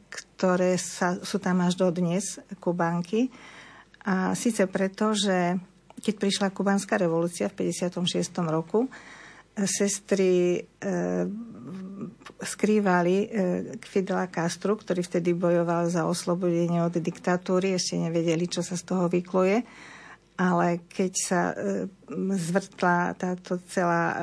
[0.10, 3.34] ktoré sa, sú tam až do dnes, Kubánky.
[4.06, 5.58] A síce preto, že
[5.98, 8.06] keď prišla kubanská revolúcia v 56.
[8.54, 8.86] roku,
[9.66, 10.90] sestry e,
[12.40, 13.28] skrývali e,
[13.82, 19.10] Fidela Castru, ktorý vtedy bojoval za oslobodenie od diktatúry, ešte nevedeli, čo sa z toho
[19.10, 19.62] vykluje
[20.42, 21.86] ale keď sa e,
[22.34, 24.18] zvrtla táto celá, e,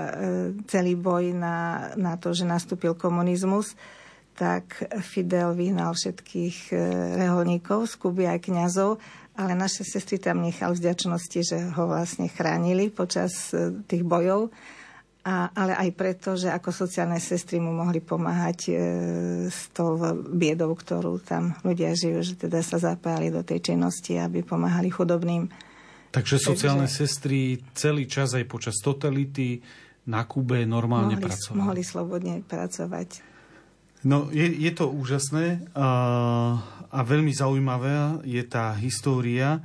[0.67, 3.79] celý boj na, na to, že nastúpil komunizmus,
[4.35, 6.77] tak Fidel vyhnal všetkých e,
[7.23, 8.99] reholníkov z Kuby aj kňazov,
[9.39, 13.55] ale naše sestry tam nechal vďačnosti, že ho vlastne chránili počas
[13.87, 14.51] tých bojov.
[15.23, 18.73] A, ale aj preto, že ako sociálne sestry mu mohli pomáhať e,
[19.47, 19.95] s tou
[20.35, 25.68] biedou, ktorú tam ľudia žijú, že teda sa zapájali do tej činnosti, aby pomáhali chudobným.
[26.09, 26.99] Takže sociálne Takže...
[27.05, 29.61] sestry celý čas aj počas totality
[30.09, 31.59] na Kube normálne mohli, pracovali.
[31.61, 33.09] Mohli slobodne pracovať.
[34.07, 35.91] No, je, je to úžasné a,
[36.89, 39.59] a veľmi zaujímavé je tá história,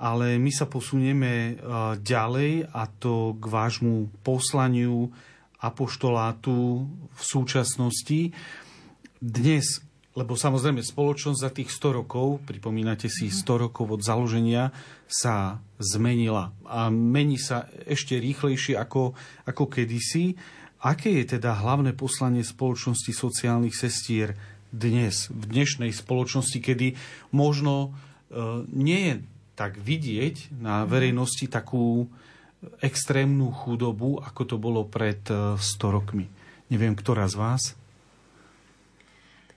[0.00, 1.60] ale my sa posunieme
[2.00, 5.12] ďalej a to k vášmu poslaniu
[5.60, 8.32] apoštolátu v súčasnosti.
[9.20, 9.83] Dnes
[10.14, 13.60] lebo samozrejme spoločnosť za tých 100 rokov, pripomínate si 100 mhm.
[13.66, 14.70] rokov od založenia,
[15.10, 19.12] sa zmenila a mení sa ešte rýchlejšie ako,
[19.44, 20.38] ako kedysi.
[20.84, 24.36] Aké je teda hlavné poslanie spoločnosti sociálnych sestier
[24.68, 26.98] dnes, v dnešnej spoločnosti, kedy
[27.30, 27.90] možno e,
[28.70, 29.14] nie je
[29.54, 30.86] tak vidieť na mhm.
[30.90, 32.06] verejnosti takú
[32.80, 36.26] extrémnu chudobu, ako to bolo pred 100 e, rokmi.
[36.70, 37.62] Neviem, ktorá z vás?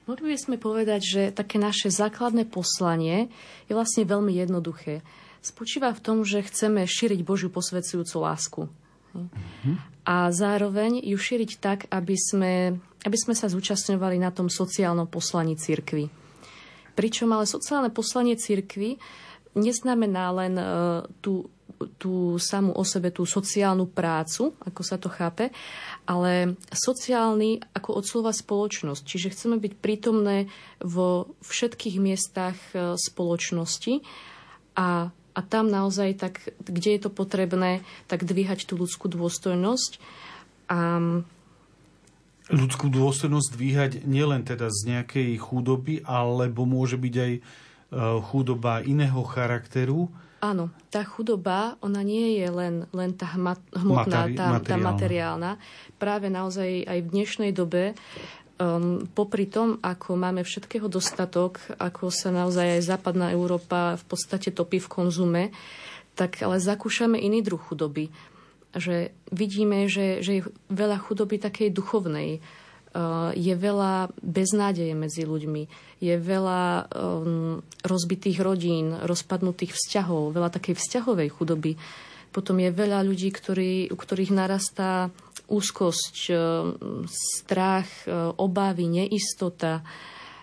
[0.08, 3.28] Mohli by sme povedať, že také naše základné poslanie
[3.68, 5.04] je vlastne veľmi jednoduché.
[5.44, 8.62] Spočíva v tom, že chceme šíriť Božiu posvedzujúcu lásku.
[10.08, 15.60] A zároveň ju šíriť tak, aby sme, aby sme sa zúčastňovali na tom sociálnom poslaní
[15.60, 16.08] cirkvy.
[16.96, 18.96] Pričom ale sociálne poslanie cirkvy
[19.60, 21.52] neznamená len uh, tú
[21.98, 25.54] tú samú o sebe, tú sociálnu prácu, ako sa to chápe,
[26.08, 29.04] ale sociálny ako od slova spoločnosť.
[29.04, 30.48] Čiže chceme byť prítomné
[30.80, 34.02] vo všetkých miestach e, spoločnosti
[34.80, 39.92] a, a tam naozaj, tak, kde je to potrebné, tak dvíhať tú ľudskú dôstojnosť.
[40.72, 40.80] A,
[42.48, 47.42] ľudskú dôstojnosť dvíhať nielen teda z nejakej chudoby, alebo môže byť aj e,
[48.32, 54.46] chudoba iného charakteru, Áno, tá chudoba, ona nie je len, len tá hmotná, Materi- tá,
[54.54, 54.62] materiálna.
[54.62, 55.52] tá materiálna.
[55.98, 57.98] Práve naozaj aj v dnešnej dobe,
[58.62, 64.54] um, popri tom, ako máme všetkého dostatok, ako sa naozaj aj západná Európa v podstate
[64.54, 65.44] topí v konzume,
[66.14, 68.10] tak ale zakúšame iný druh chudoby.
[68.78, 72.42] Že vidíme, že, že je veľa chudoby takej duchovnej,
[73.36, 75.64] je veľa beznádeje medzi ľuďmi,
[76.02, 81.78] je veľa um, rozbitých rodín, rozpadnutých vzťahov, veľa takej vzťahovej chudoby.
[82.34, 85.14] Potom je veľa ľudí, ktorí, u ktorých narastá
[85.46, 89.86] úzkosť, um, strach, um, obavy, neistota,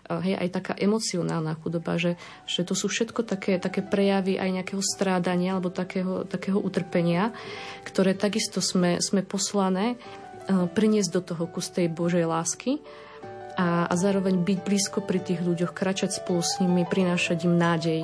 [0.05, 4.83] hej, aj taká emocionálna chudoba, že, že to sú všetko také, také prejavy aj nejakého
[4.85, 7.33] strádania alebo takého, takého utrpenia,
[7.89, 12.81] ktoré takisto sme, sme poslané Eh, priniesť do toho kus tej Božej lásky
[13.57, 18.03] a, a zároveň byť blízko pri tých ľuďoch, kračať spolu s nimi, prinášať im nádej.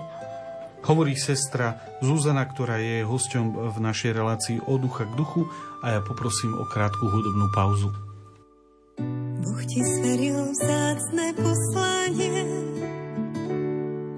[0.80, 5.44] Hovorí sestra Zuzana, ktorá je hosťom v našej relácii od ducha k duchu
[5.84, 7.92] a ja poprosím o krátku hudobnú pauzu.
[9.40, 12.44] Boh ti zveril vzácne poslanie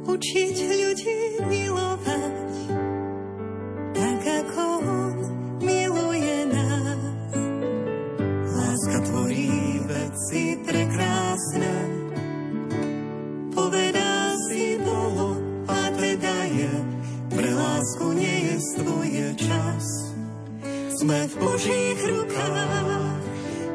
[0.07, 1.19] učiť ľudí
[1.51, 2.53] milovať
[3.93, 5.02] tak ako on
[13.53, 15.37] Povedá si bolo
[15.69, 16.73] a teda je,
[17.29, 19.85] pre lásku nie je tvoje čas.
[20.97, 23.23] Sme v Božích rukách,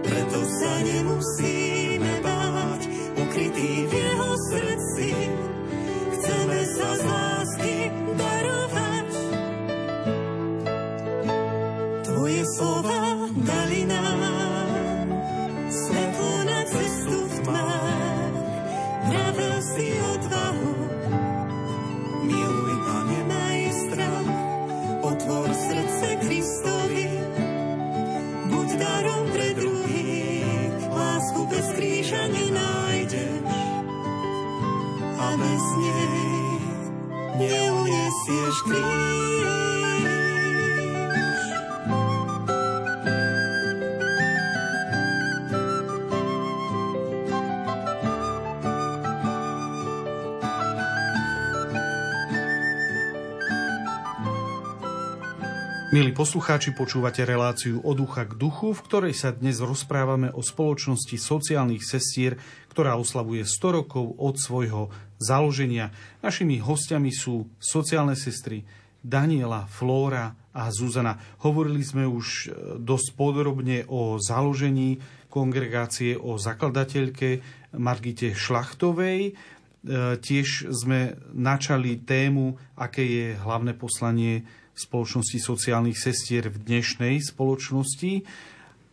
[0.01, 2.81] preto sa nemusíme báť,
[3.21, 5.09] ukrytý v jeho srdci.
[6.17, 7.26] Chceme sa z
[32.17, 33.45] kríža nenájdeš.
[35.17, 36.61] A bez nej
[37.37, 39.66] neuniesieš kríž.
[55.87, 61.15] Milí poslucháči, počúvate reláciu od ducha k duchu, v ktorej sa dnes rozprávame o spoločnosti
[61.15, 62.35] sociálnych sestier,
[62.67, 65.95] ktorá oslavuje 100 rokov od svojho založenia.
[66.19, 68.67] Našimi hostiami sú sociálne sestry
[68.99, 71.23] Daniela, Flóra a Zuzana.
[71.47, 72.45] Hovorili sme už e,
[72.83, 74.99] dosť podrobne o založení
[75.31, 77.39] kongregácie, o zakladateľke
[77.79, 79.31] Margite Šlachtovej.
[79.31, 79.33] E,
[80.19, 84.43] tiež sme načali tému, aké je hlavné poslanie
[84.77, 88.21] spoločnosti sociálnych sestier v dnešnej spoločnosti.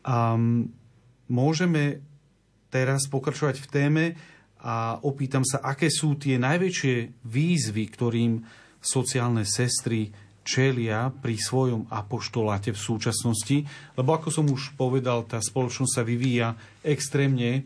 [0.08, 0.34] A
[1.28, 2.00] môžeme
[2.72, 4.04] teraz pokračovať v téme
[4.64, 8.40] a opýtam sa, aké sú tie najväčšie výzvy, ktorým
[8.80, 10.08] sociálne sestry
[10.44, 13.64] čelia pri svojom apoštoláte v súčasnosti,
[13.96, 16.52] lebo ako som už povedal, tá spoločnosť sa vyvíja
[16.84, 17.62] extrémne e,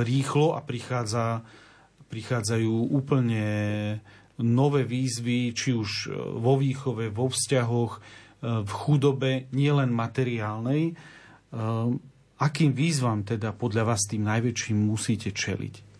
[0.00, 1.44] rýchlo a prichádza,
[2.08, 3.44] prichádzajú úplne
[4.42, 8.00] nové výzvy, či už e, vo výchove, vo vzťahoch, e,
[8.62, 10.92] v chudobe, nielen materiálnej.
[10.92, 10.94] E,
[12.42, 15.94] akým výzvam teda podľa vás tým najväčším musíte čeliť?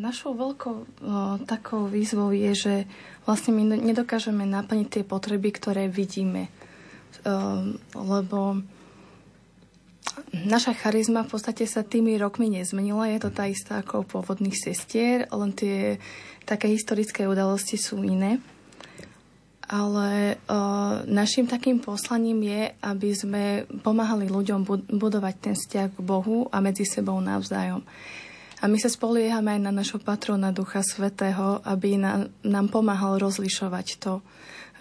[0.00, 1.04] Našou veľkou
[1.44, 2.74] takou výzvou je, že
[3.28, 6.48] vlastne my nedokážeme naplniť tie potreby, ktoré vidíme.
[7.92, 8.64] Lebo
[10.30, 13.10] Naša charizma v podstate sa tými rokmi nezmenila.
[13.10, 15.98] Je to tá istá ako pôvodných sestier, len tie
[16.46, 18.42] také historické udalosti sú iné.
[19.70, 23.44] Ale uh, našim takým poslaním je, aby sme
[23.86, 27.86] pomáhali ľuďom budovať ten vzťah k Bohu a medzi sebou navzájom.
[28.60, 33.86] A my sa spoliehame aj na našho patrona Ducha Svetého, aby na, nám pomáhal rozlišovať
[34.02, 34.20] to,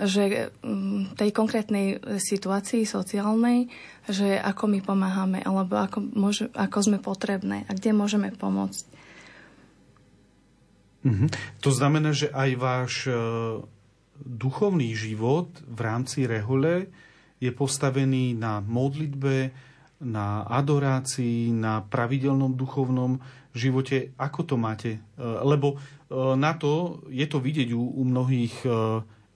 [0.04, 3.68] že v tej konkrétnej situácii sociálnej
[4.10, 8.84] že ako my pomáhame, alebo ako, môže, ako sme potrebné a kde môžeme pomôcť.
[11.06, 11.30] Mm-hmm.
[11.64, 13.14] To znamená, že aj váš e,
[14.20, 16.90] duchovný život v rámci rehole
[17.40, 19.54] je postavený na modlitbe,
[20.04, 23.22] na adorácii, na pravidelnom duchovnom
[23.56, 24.12] živote.
[24.20, 25.00] Ako to máte?
[25.20, 25.80] Lebo
[26.12, 28.64] na to je to vidieť u, u mnohých,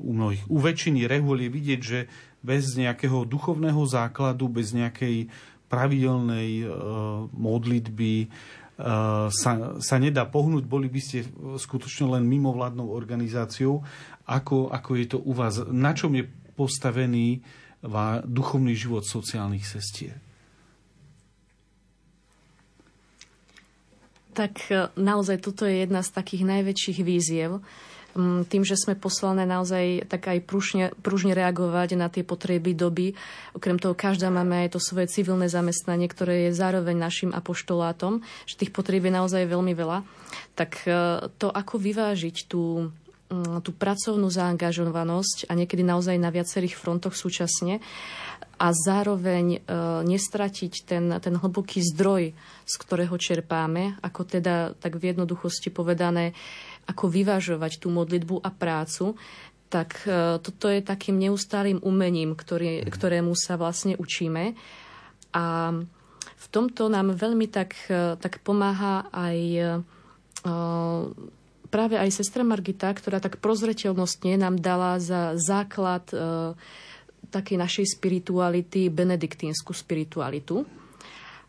[0.03, 1.99] u mnohých, u väčšiny rehol je vidieť, že
[2.43, 5.31] bez nejakého duchovného základu, bez nejakej
[5.71, 6.67] pravidelnej
[7.31, 8.27] modlitby,
[9.31, 10.65] sa, sa nedá pohnúť.
[10.67, 11.23] Boli by ste
[11.55, 13.85] skutočne len mimovládnou organizáciou.
[14.27, 15.61] Ako, ako je to u vás?
[15.69, 16.27] Na čom je
[16.57, 17.41] postavený
[18.27, 20.17] duchovný život sociálnych sestier?
[24.33, 27.61] Tak e, naozaj toto je jedna z takých najväčších víziev,
[28.45, 33.17] tým, že sme poslané naozaj tak aj pružne, pružne reagovať na tie potreby doby.
[33.57, 38.59] Okrem toho, každá máme aj to svoje civilné zamestnanie, ktoré je zároveň našim apoštolátom, že
[38.61, 40.05] tých potrieb je naozaj veľmi veľa.
[40.53, 40.89] Tak e,
[41.41, 42.93] to, ako vyvážiť tú,
[43.33, 47.81] mm, tú pracovnú zaangažovanosť a niekedy naozaj na viacerých frontoch súčasne
[48.63, 49.59] a zároveň e,
[50.05, 52.31] nestratiť ten, ten hlboký zdroj,
[52.63, 56.37] z ktorého čerpáme, ako teda tak v jednoduchosti povedané,
[56.87, 59.15] ako vyvažovať tú modlitbu a prácu,
[59.73, 64.53] tak e, toto je takým neustálým umením, ktorý, ktorému sa vlastne učíme.
[65.33, 65.73] A
[66.37, 69.65] v tomto nám veľmi tak, e, tak pomáha aj e,
[71.73, 76.05] práve aj sestra Margita, ktorá tak prozreteľnostne nám dala za základ
[77.33, 80.69] takej našej spirituality, benediktínsku spiritualitu.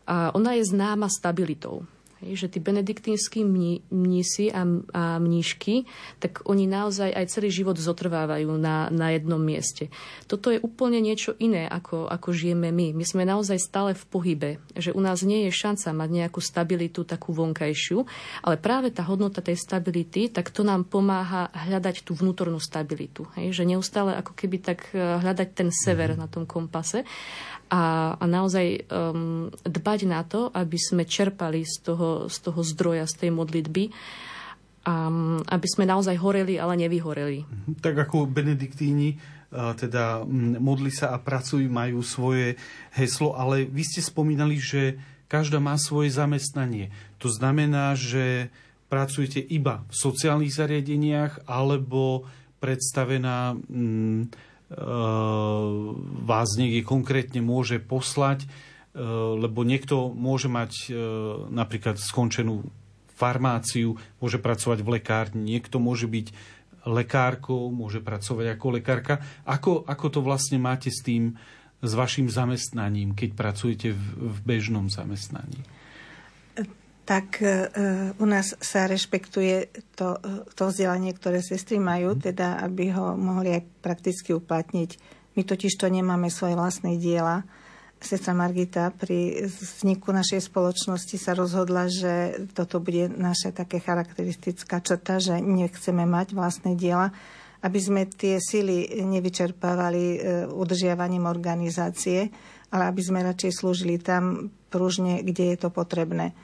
[0.09, 1.85] A ona je známa stabilitou.
[2.23, 3.43] Hej, že tí benediktínsky
[3.91, 4.63] mnísi a,
[4.95, 5.83] a mníšky,
[6.23, 9.91] tak oni naozaj aj celý život zotrvávajú na, na jednom mieste.
[10.31, 12.95] Toto je úplne niečo iné, ako, ako žijeme my.
[12.95, 17.03] My sme naozaj stále v pohybe, že u nás nie je šanca mať nejakú stabilitu
[17.03, 18.07] takú vonkajšiu,
[18.47, 23.27] ale práve tá hodnota tej stability, tak to nám pomáha hľadať tú vnútornú stabilitu.
[23.35, 26.23] Hej, že neustále ako keby tak eh, hľadať ten sever mm-hmm.
[26.23, 27.03] na tom kompase
[27.69, 33.09] a, a naozaj um, dbať na to, aby sme čerpali z toho, z toho zdroja,
[33.09, 33.89] z tej modlitby,
[34.85, 37.41] um, aby sme naozaj horeli, ale nevyhoreli.
[37.45, 37.81] Mhm.
[37.81, 39.17] Tak ako benediktíni,
[39.55, 40.27] teda
[40.59, 42.59] modli sa a pracujú, majú svoje
[42.91, 44.99] heslo, ale vy ste spomínali, že
[45.31, 46.91] každá má svoje zamestnanie.
[47.23, 48.51] To znamená, že
[48.91, 52.27] pracujete iba v sociálnych zariadeniach alebo
[52.59, 54.25] predstavená Eh,
[56.25, 58.49] vás niekde konkrétne môže poslať, eh,
[59.37, 60.93] lebo niekto môže mať eh,
[61.53, 62.65] napríklad skončenú
[63.15, 66.35] farmáciu, môže pracovať v lekárni, niekto môže byť
[66.85, 69.23] lekárkou, môže pracovať ako lekárka.
[69.47, 71.39] Ako, ako to vlastne máte s tým,
[71.79, 74.03] s vašim zamestnaním, keď pracujete v,
[74.35, 75.63] v bežnom zamestnaní?
[77.05, 77.69] Tak e,
[78.17, 82.33] u nás sa rešpektuje to, e, to vzdelanie, ktoré sestry majú, mhm.
[82.33, 84.97] teda aby ho mohli aj prakticky uplatniť.
[85.37, 87.45] My totiž to nemáme svoje vlastné diela.
[87.95, 95.17] Sestra Margita pri vzniku našej spoločnosti sa rozhodla, že toto bude naša také charakteristická črta,
[95.17, 97.15] že nechceme mať vlastné diela,
[97.63, 100.17] aby sme tie sily nevyčerpávali e,
[100.53, 102.29] udržiavaním organizácie,
[102.69, 106.35] ale aby sme radšej slúžili tam pružne, kde je to potrebné.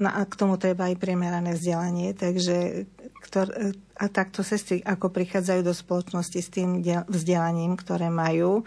[0.00, 2.88] No a k tomu treba aj primerané vzdelanie, takže
[3.20, 3.52] ktor,
[4.00, 8.64] a takto sestry, ako prichádzajú do spoločnosti s tým vzdelaním, ktoré majú,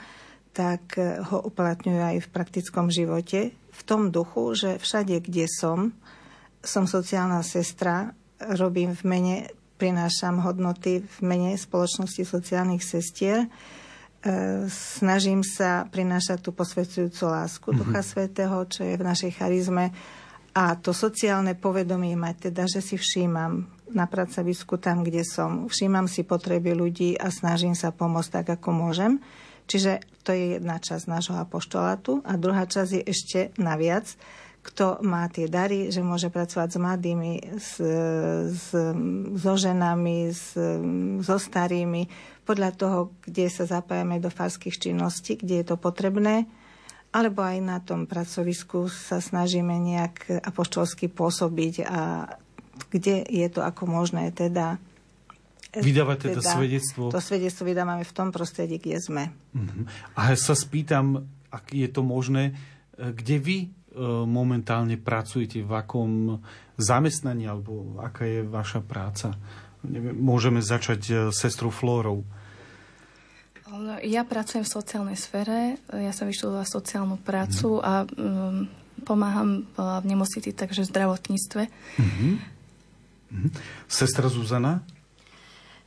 [0.53, 3.49] tak ho uplatňujú aj v praktickom živote.
[3.49, 5.89] V tom duchu, že všade, kde som,
[6.61, 8.13] som sociálna sestra,
[8.53, 9.37] robím v mene,
[9.81, 13.47] prinášam hodnoty v mene spoločnosti sociálnych sestier, e,
[14.69, 17.79] snažím sa prinášať tú posvedcujúcu lásku mm-hmm.
[17.81, 19.89] Ducha Svetého, čo je v našej charizme
[20.53, 26.05] a to sociálne povedomie mať, teda, že si všímam na pracovisku tam, kde som, všímam
[26.05, 29.17] si potreby ľudí a snažím sa pomôcť tak, ako môžem.
[29.65, 32.21] Čiže to je jedna časť nášho apoštolátu.
[32.21, 34.05] A druhá časť je ešte naviac,
[34.63, 37.71] kto má tie dary, že môže pracovať s mladými, s,
[38.47, 38.67] s,
[39.35, 40.55] so ženami, s,
[41.19, 42.07] so starými,
[42.47, 46.47] podľa toho, kde sa zapájame do farských činností, kde je to potrebné
[47.13, 52.25] alebo aj na tom pracovisku sa snažíme nejak apoštolsky pôsobiť a
[52.89, 54.81] kde je to ako možné teda
[55.73, 57.03] Vydávať teda, teda svedectvo?
[57.09, 59.33] To svedectvo vydávame v tom prostredí, kde sme.
[59.57, 59.89] Uh-huh.
[60.13, 62.53] A ja sa spýtam, ak je to možné,
[62.93, 63.67] kde vy e,
[64.29, 66.11] momentálne pracujete, v akom
[66.77, 69.33] zamestnaní, alebo aká je vaša práca?
[70.13, 72.21] Môžeme začať e, sestrou Flórou.
[74.05, 77.81] Ja pracujem v sociálnej sfére, ja som vyštudovala sociálnu prácu mm.
[77.81, 78.69] a um,
[79.03, 81.61] pomáham v nemocnici, takže v zdravotníctve.
[81.67, 82.33] Mm-hmm.
[83.33, 83.51] Mm-hmm.
[83.89, 84.85] Sestra Zuzana?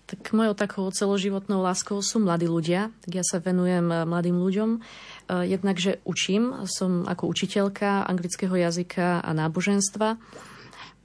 [0.07, 2.95] Tak mojou takou celoživotnou láskou sú mladí ľudia.
[3.03, 4.70] Tak ja sa venujem eh, mladým ľuďom.
[4.78, 6.62] Eh, jednak, že učím.
[6.70, 10.14] Som ako učiteľka anglického jazyka a náboženstva.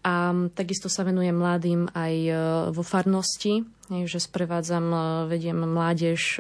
[0.01, 2.35] A takisto sa venujem mladým aj eh,
[2.73, 4.87] vo farnosti, že sprevádzam,
[5.27, 6.39] vediem mládež,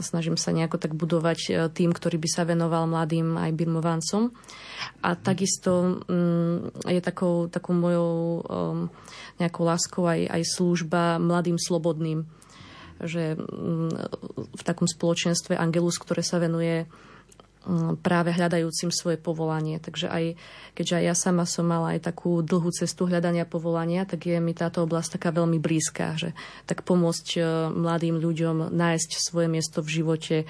[0.00, 4.32] snažím sa nejako tak budovať tým, ktorý by sa venoval mladým aj birmovancom.
[5.04, 8.40] A takisto mm, je takou, takou mojou
[9.36, 12.24] nejakou láskou aj, aj služba mladým slobodným.
[13.04, 13.92] Že mm,
[14.56, 16.88] v takom spoločenstve Angelus, ktoré sa venuje
[18.04, 19.80] práve hľadajúcim svoje povolanie.
[19.80, 20.24] Takže aj,
[20.76, 24.52] keďže aj ja sama som mala aj takú dlhú cestu hľadania povolania, tak je mi
[24.52, 26.36] táto oblasť taká veľmi blízka, že
[26.68, 27.40] tak pomôcť e,
[27.72, 30.46] mladým ľuďom nájsť svoje miesto v živote, e,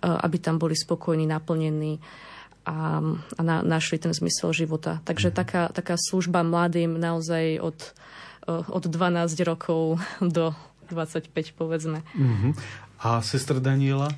[0.00, 2.00] aby tam boli spokojní, naplnení
[2.64, 3.04] a,
[3.36, 5.04] a na, našli ten zmysel života.
[5.04, 5.36] Takže mhm.
[5.36, 7.78] taká, taká služba mladým naozaj od,
[8.48, 10.56] od 12 rokov do
[10.88, 12.04] 25, povedzme.
[12.12, 12.52] Uh-huh.
[13.00, 14.12] A sestra Daniela?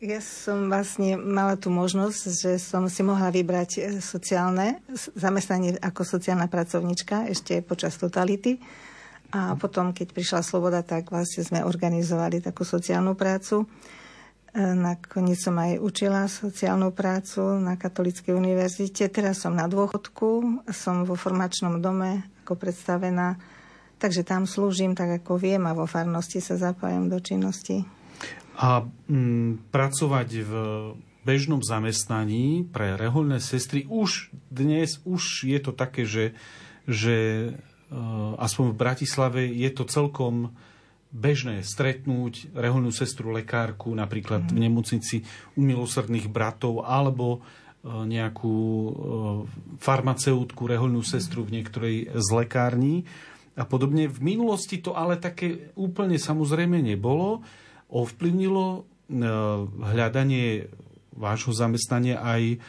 [0.00, 4.80] Ja som vlastne mala tú možnosť, že som si mohla vybrať e, sociálne
[5.12, 8.56] zamestnanie ako sociálna pracovnička ešte počas totality.
[9.28, 13.64] A potom, keď prišla sloboda, tak vlastne sme organizovali takú sociálnu prácu.
[13.64, 13.66] E,
[14.56, 19.04] nakoniec som aj učila sociálnu prácu na Katolíckej univerzite.
[19.12, 23.36] Teraz som na dôchodku, som vo formačnom dome ako predstavená.
[24.00, 27.97] Takže tam slúžim tak, ako viem a vo farnosti sa zapájam do činnosti.
[28.58, 30.52] A mm, pracovať v
[31.22, 36.34] bežnom zamestnaní pre reholné sestry už dnes už je to také, že,
[36.90, 37.16] že
[37.54, 40.56] uh, aspoň v Bratislave je to celkom
[41.14, 44.50] bežné stretnúť reholnú sestru lekárku napríklad mm.
[44.50, 44.62] v mhm.
[44.66, 45.16] nemocnici
[45.56, 47.40] u milosrdných bratov alebo
[47.86, 48.56] nejakú
[49.78, 53.06] farmaceutku, reholnú sestru v niektorej z lekární
[53.54, 54.10] a podobne.
[54.10, 57.46] V minulosti to ale také úplne samozrejme nebolo.
[57.88, 58.84] Ovplyvnilo
[59.80, 60.68] hľadanie
[61.16, 62.60] vášho zamestnania aj,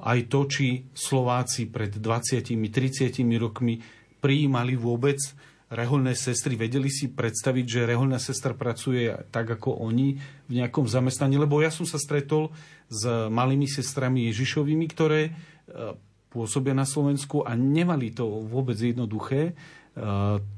[0.00, 0.66] aj to, či
[0.96, 2.58] Slováci pred 20-30
[3.36, 3.78] rokmi
[4.18, 5.20] prijímali vôbec
[5.72, 11.40] reholné sestry, vedeli si predstaviť, že reholná sestra pracuje tak ako oni v nejakom zamestnaní,
[11.40, 12.52] lebo ja som sa stretol
[12.92, 15.32] s malými sestrami Ježišovými, ktoré e,
[16.28, 19.52] pôsobia na Slovensku a nemali to vôbec jednoduché, e,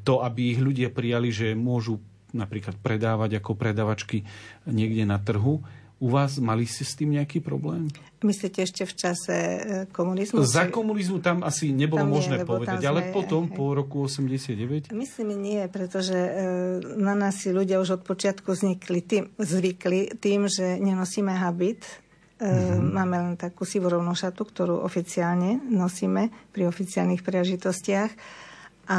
[0.02, 2.02] to, aby ich ľudia prijali, že môžu
[2.34, 4.26] napríklad predávať ako predavačky
[4.66, 5.62] niekde na trhu
[6.02, 7.88] u vás mali ste s tým nejaký problém?
[8.20, 9.58] Myslíte ešte v čase e,
[9.88, 10.42] komunizmu?
[10.42, 14.90] Za komunizmu tam asi nebolo tam možné nie, povedať, sme, ale potom, po roku 89?
[14.90, 16.30] Myslím nie, pretože e,
[16.98, 22.04] na nás si ľudia už od počiatku vznikli tým, zvykli tým, že nenosíme habit,
[22.34, 22.90] Mm-hmm.
[22.90, 28.10] Máme len takú sivorovnú šatu, ktorú oficiálne nosíme pri oficiálnych príležitostiach.
[28.88, 28.98] A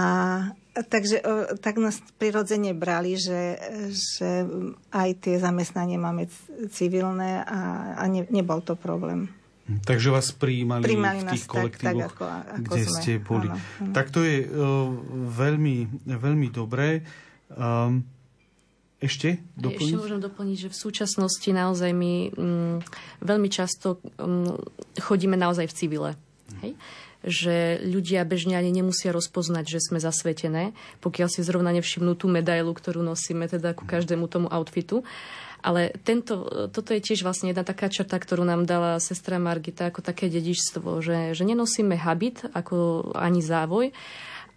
[0.75, 1.23] Takže
[1.63, 3.55] tak nás prirodzene brali, že,
[3.95, 4.43] že
[4.91, 6.27] aj tie zamestnanie máme
[6.67, 7.59] civilné a,
[7.95, 9.31] a ne, nebol to problém.
[9.65, 12.95] Takže vás prijímali, prijímali v tých kolektívoch, tak, tak, ako, ako kde sme.
[12.99, 13.47] ste boli.
[13.47, 13.93] Áno, áno.
[13.95, 14.91] Tak to je uh,
[15.31, 15.75] veľmi,
[16.05, 17.07] veľmi dobré.
[17.55, 18.03] Um,
[18.99, 19.95] ešte doplniť?
[19.95, 22.77] Ešte môžem doplniť, že v súčasnosti naozaj my um,
[23.23, 24.59] veľmi často um,
[24.99, 26.11] chodíme naozaj v civile.
[26.61, 26.75] Hej?
[27.25, 32.71] Že ľudia bežne ani nemusia rozpoznať, že sme zasvetené, pokiaľ si zrovna nevšimnú tú medailu,
[32.71, 35.01] ktorú nosíme teda ku každému tomu outfitu.
[35.65, 40.05] Ale tento, toto je tiež vlastne jedna taká črta, ktorú nám dala sestra Margita ako
[40.05, 43.89] také dedičstvo, že, že nenosíme habit ako ani závoj,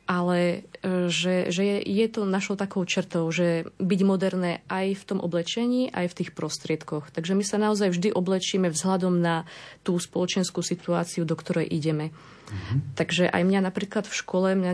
[0.05, 5.03] ale e, že, že je, je to našou takou črtou, že byť moderné aj v
[5.09, 7.09] tom oblečení, aj v tých prostriedkoch.
[7.09, 9.45] Takže my sa naozaj vždy oblečíme vzhľadom na
[9.85, 12.12] tú spoločenskú situáciu, do ktorej ideme.
[12.49, 12.79] Mm-hmm.
[12.97, 14.73] Takže aj mňa napríklad v škole mňa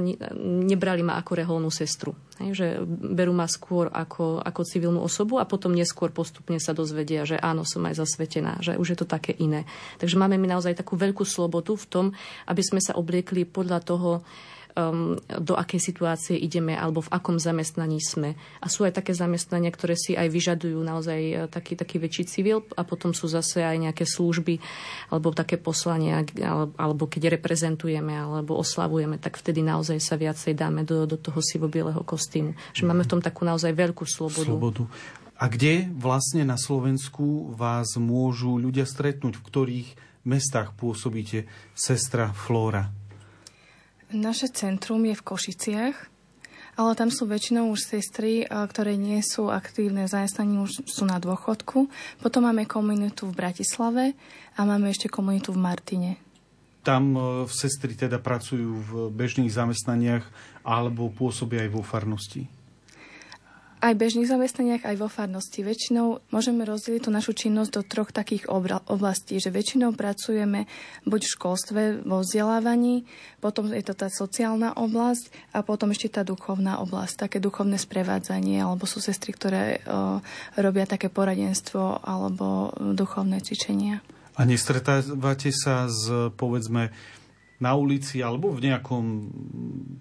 [0.70, 2.14] nebrali ma ako reholnú sestru.
[2.38, 7.26] Hej, že berú ma skôr ako, ako civilnú osobu a potom neskôr postupne sa dozvedia,
[7.26, 9.66] že áno, som aj zasvetená, že už je to také iné.
[9.98, 12.06] Takže máme my naozaj takú veľkú slobodu v tom,
[12.46, 14.10] aby sme sa obliekli podľa toho,
[14.74, 18.34] um, do akej situácie ideme alebo v akom zamestnaní sme.
[18.60, 22.66] A sú aj také zamestnania, ktoré si aj vyžadujú naozaj e, taký, taký väčší civil
[22.74, 24.58] a potom sú zase aj nejaké služby
[25.14, 26.22] alebo také poslania,
[26.78, 32.02] alebo keď reprezentujeme alebo oslavujeme, tak vtedy naozaj sa viacej dáme do, do toho sivobieleho
[32.02, 32.54] kostýmu.
[32.74, 34.50] Že máme v tom takú naozaj veľkú slobodu.
[34.50, 34.84] slobodu.
[35.34, 39.34] A kde vlastne na Slovensku vás môžu ľudia stretnúť?
[39.34, 39.88] V ktorých
[40.22, 43.03] mestách pôsobíte sestra Flóra?
[44.14, 45.96] Naše centrum je v Košiciach,
[46.78, 51.02] ale tam sú väčšinou už sestry, eh, ktoré nie sú aktívne v zamestnaní, už sú
[51.02, 51.90] na dôchodku.
[52.22, 54.14] Potom máme komunitu v Bratislave
[54.54, 56.10] a máme ešte komunitu v Martine.
[56.86, 60.22] Tam v eh, sestry teda pracujú v bežných zamestnaniach
[60.62, 62.46] alebo pôsobia aj vo farnosti?
[63.84, 65.60] Aj bežných zamestnaniach, aj vo farnosti.
[65.60, 68.48] Väčšinou môžeme rozdeliť tú našu činnosť do troch takých
[68.88, 70.64] oblastí, že väčšinou pracujeme
[71.04, 73.04] buď v školstve, vo vzdelávaní,
[73.44, 78.64] potom je to tá sociálna oblasť a potom ešte tá duchovná oblasť, také duchovné sprevádzanie,
[78.64, 80.24] alebo sú sestry, ktoré o,
[80.56, 84.00] robia také poradenstvo alebo duchovné cvičenia.
[84.40, 86.88] A nestretávate sa s, povedzme,
[87.60, 89.04] na ulici alebo v nejakom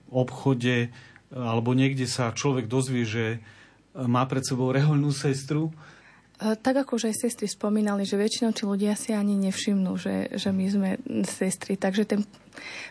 [0.10, 0.90] obchode
[1.34, 3.26] alebo niekde sa človek dozvie, že
[3.96, 5.70] má pred sebou rehoľnú sestru.
[6.44, 10.50] Tak ako už aj sestry spomínali, že väčšinou tí ľudia si ani nevšimnú, že, že
[10.52, 10.90] my sme
[11.24, 11.80] sestry.
[11.80, 12.28] Takže ten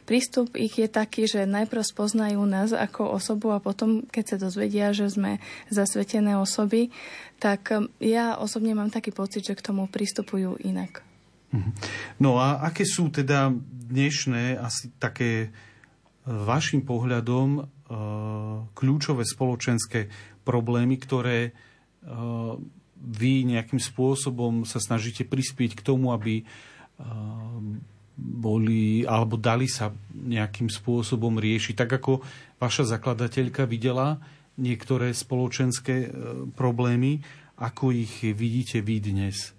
[0.08, 4.96] prístup ich je taký, že najprv spoznajú nás ako osobu a potom, keď sa dozvedia,
[4.96, 6.94] že sme zasvetené osoby,
[7.42, 11.02] tak um, ja osobne mám taký pocit, že k tomu pristupujú inak.
[11.52, 11.70] Mhm.
[12.24, 13.52] No a aké sú teda
[13.92, 15.48] dnešné asi také e,
[16.24, 17.62] vašim pohľadom e,
[18.72, 20.08] kľúčové spoločenské
[20.42, 21.52] problémy, ktoré eh,
[23.02, 26.46] vy nejakým spôsobom sa snažíte prispieť k tomu, aby eh,
[28.18, 31.74] boli alebo dali sa nejakým spôsobom riešiť.
[31.74, 32.22] Tak ako
[32.60, 34.20] vaša zakladateľka videla
[34.60, 36.10] niektoré spoločenské eh,
[36.54, 37.24] problémy,
[37.56, 39.54] ako ich vidíte vy dnes?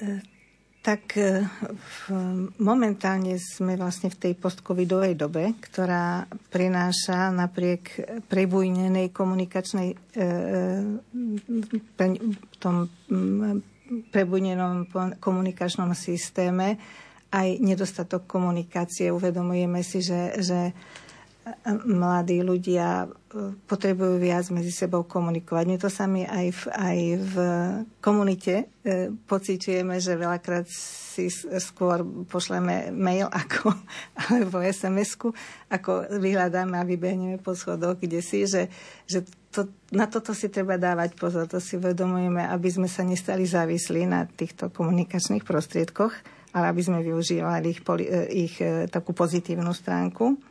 [0.00, 0.39] e,
[0.80, 2.08] v,
[2.56, 8.00] momentálne sme vlastne v tej postcovidovej dobe, ktorá prináša napriek
[8.32, 9.96] prebujnenej komunikačnej e,
[12.00, 12.06] e
[12.56, 12.88] tom
[14.08, 14.88] prebujnenom
[15.20, 16.80] komunikačnom systéme
[17.30, 19.12] aj nedostatok komunikácie.
[19.12, 20.72] Uvedomujeme si, že, že
[21.88, 25.64] mladí ľudia e, potrebujú viac medzi sebou komunikovať.
[25.64, 27.34] My to sami aj v, aj v
[28.04, 33.72] komunite e, pociťujeme, že veľakrát si skôr pošleme mail ako,
[34.28, 35.32] alebo SMS-ku,
[35.72, 38.68] ako vyhľadáme a vybehneme po schodoch, kde si, že,
[39.08, 43.48] že to, na toto si treba dávať pozor, to si uvedomujeme, aby sme sa nestali
[43.48, 46.12] závislí na týchto komunikačných prostriedkoch,
[46.52, 48.04] ale aby sme využívali ich, e,
[48.44, 48.54] ich
[48.92, 50.49] takú pozitívnu stránku.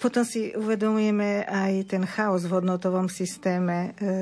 [0.00, 3.92] Potom si uvedomujeme aj ten chaos v hodnotovom systéme.
[3.92, 4.12] E,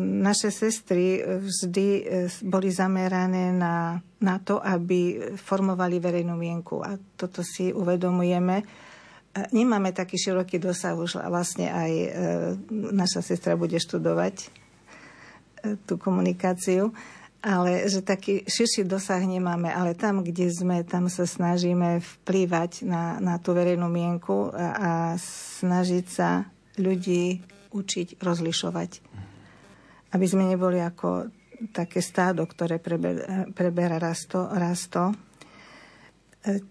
[0.00, 2.02] naše sestry vždy e,
[2.44, 6.84] boli zamerané na, na to, aby formovali verejnú mienku.
[6.84, 8.60] A toto si uvedomujeme.
[8.60, 8.64] E,
[9.56, 11.92] nemáme taký široký dosah, už vlastne aj
[12.92, 14.52] naša sestra bude študovať
[15.88, 16.92] tú komunikáciu
[17.40, 23.16] ale že taký širší dosah nemáme, ale tam, kde sme, tam sa snažíme vplývať na,
[23.16, 24.90] na tú verejnú mienku a, a
[25.60, 26.44] snažiť sa
[26.76, 27.40] ľudí
[27.72, 28.90] učiť rozlišovať.
[30.12, 31.32] Aby sme neboli ako
[31.72, 35.12] také stádo, ktoré preber, preberá rasto, rasto.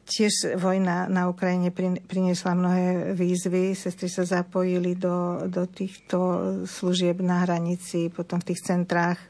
[0.06, 1.70] Tiež vojna na Ukrajine
[2.06, 3.78] priniesla mnohé výzvy.
[3.78, 6.18] Sestry sa zapojili do, do týchto
[6.66, 9.22] služieb na hranici, potom v tých centrách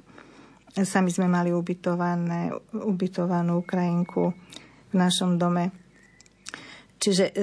[0.78, 4.32] Sami sme mali ubytované, ubytovanú Ukrajinku
[4.89, 5.74] v našom dome.
[6.99, 7.34] Čiže e,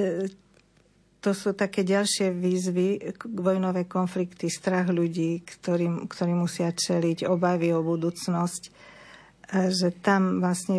[1.26, 7.82] to sú také ďalšie výzvy, vojnové konflikty, strach ľudí, ktorým, ktorí musia čeliť, obavy o
[7.82, 8.62] budúcnosť.
[9.50, 10.78] Že tam vlastne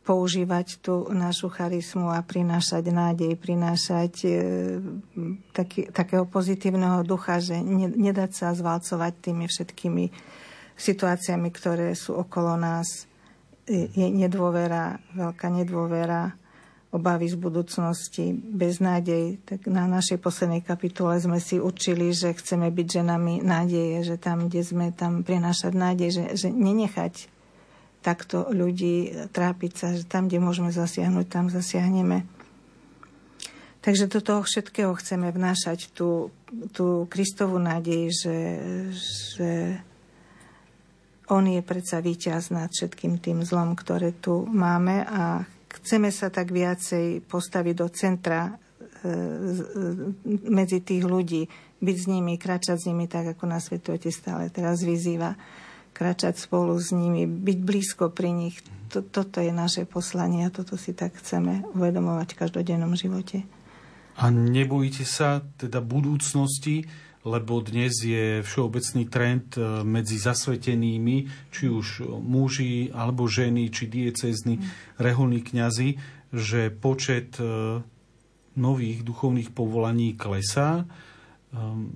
[0.00, 4.30] používať tú našu charizmu a prinášať nádej, prinášať e,
[5.52, 10.04] taký, takého pozitívneho ducha, že ne, nedať sa zvalcovať tými všetkými
[10.80, 13.04] situáciami, ktoré sú okolo nás.
[13.70, 16.34] Je nedôvera, veľká nedôvera,
[16.90, 19.38] obavy z budúcnosti, beznádej.
[19.46, 24.50] Tak na našej poslednej kapitole sme si učili, že chceme byť ženami nádeje, že tam,
[24.50, 27.30] kde sme, tam prinášať nádej, že, že nenechať
[28.02, 32.26] takto ľudí trápiť sa, že tam, kde môžeme zasiahnuť, tam zasiahneme.
[33.80, 36.28] Takže do toho všetkého chceme vnášať tú,
[36.76, 38.38] tú Kristovú nádej, že,
[38.92, 39.50] že
[41.30, 46.50] on je predsa víťaz nad všetkým tým zlom, ktoré tu máme a chceme sa tak
[46.50, 48.52] viacej postaviť do centra e,
[50.50, 51.46] medzi tých ľudí,
[51.80, 55.38] byť s nimi, kračať s nimi tak, ako Svetu Otec stále teraz vyzýva,
[55.94, 58.60] kračať spolu s nimi, byť blízko pri nich.
[58.90, 63.46] Toto je naše poslanie a toto si tak chceme uvedomovať v každodennom živote.
[64.20, 66.84] A nebojíte sa teda budúcnosti,
[67.20, 74.64] lebo dnes je všeobecný trend e, medzi zasvetenými, či už muži alebo ženy, či diecézni
[74.96, 76.00] reholní kňazi,
[76.32, 77.84] že počet e,
[78.56, 80.88] nových duchovných povolaní klesá.
[81.52, 81.92] Ehm,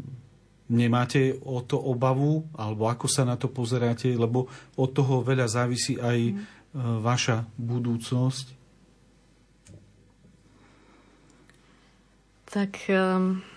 [0.68, 5.96] nemáte o to obavu, alebo ako sa na to pozeráte, lebo od toho veľa závisí
[6.00, 7.00] aj mm.
[7.00, 8.46] vaša budúcnosť?
[12.48, 13.53] Tak um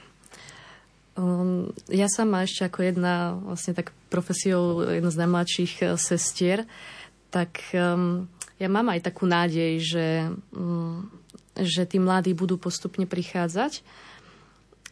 [1.18, 6.70] Um, ja sama ešte ako jedna vlastne tak profesiou jedna z najmladších eh, sestier,
[7.34, 8.30] tak um,
[8.62, 10.08] ja mám aj takú nádej, že,
[10.54, 11.10] um,
[11.58, 13.82] že tí mladí budú postupne prichádzať,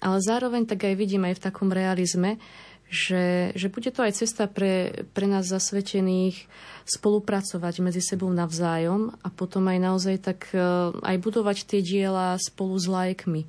[0.02, 2.42] ale zároveň tak aj vidím aj v takom realizme,
[2.90, 6.46] že, že bude to aj cesta pre, pre nás zasvetených
[6.86, 12.78] spolupracovať medzi sebou navzájom a potom aj naozaj tak uh, aj budovať tie diela spolu
[12.78, 13.46] s lajkmi.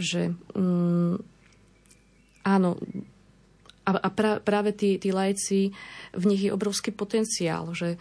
[0.00, 1.20] Že um,
[2.44, 2.76] áno,
[3.84, 5.72] a, a pra, práve tí, tí lajci,
[6.14, 7.96] v nich je obrovský potenciál, že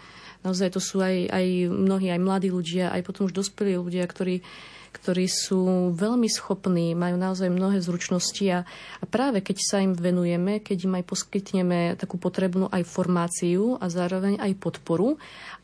[0.45, 4.43] naozaj to sú aj, aj mnohí, aj mladí ľudia, aj potom už dospelí ľudia, ktorí,
[4.91, 8.59] ktorí sú veľmi schopní, majú naozaj mnohé zručnosti a,
[8.99, 13.87] a práve keď sa im venujeme, keď im aj poskytneme takú potrebnú aj formáciu a
[13.87, 15.15] zároveň aj podporu,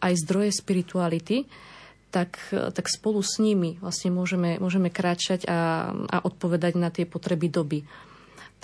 [0.02, 1.46] aj zdroje spirituality,
[2.16, 7.52] tak, tak spolu s nimi vlastne môžeme, môžeme kráčať a, a odpovedať na tie potreby
[7.52, 7.84] doby.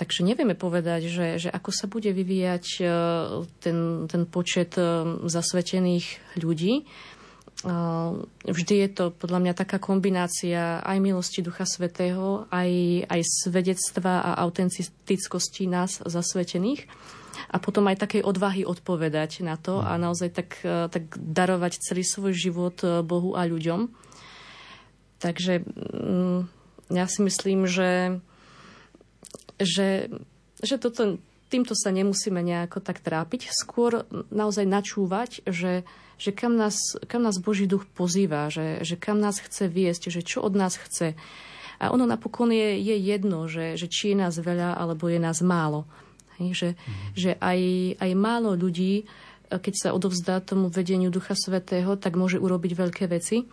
[0.02, 2.84] Takže nevieme povedať, že, že ako sa bude vyvíjať e,
[3.62, 4.82] ten, ten počet e,
[5.30, 6.82] zasvetených ľudí.
[6.82, 6.84] E,
[8.42, 12.70] vždy je to podľa mňa taká kombinácia aj milosti Ducha Svetého, aj,
[13.14, 16.90] aj svedectva a autentickosti nás zasvetených
[17.54, 22.34] a potom aj takej odvahy odpovedať na to a naozaj tak, tak darovať celý svoj
[22.34, 23.86] život Bohu a ľuďom.
[25.22, 26.40] Takže mm,
[26.90, 28.18] ja si myslím, že
[29.64, 30.12] že,
[30.62, 31.18] že toto,
[31.52, 35.84] týmto sa nemusíme nejako tak trápiť, skôr naozaj načúvať, že,
[36.16, 40.24] že kam, nás, kam nás Boží duch pozýva, že, že kam nás chce viesť, že
[40.24, 41.12] čo od nás chce.
[41.82, 45.42] A ono napokon je, je jedno, že, že či je nás veľa, alebo je nás
[45.44, 45.84] málo.
[46.40, 46.94] Hej, že, mm.
[47.12, 47.60] že aj,
[48.00, 49.04] aj málo ľudí,
[49.52, 53.44] keď sa odovzdá tomu vedeniu Ducha Svetého, tak môže urobiť veľké veci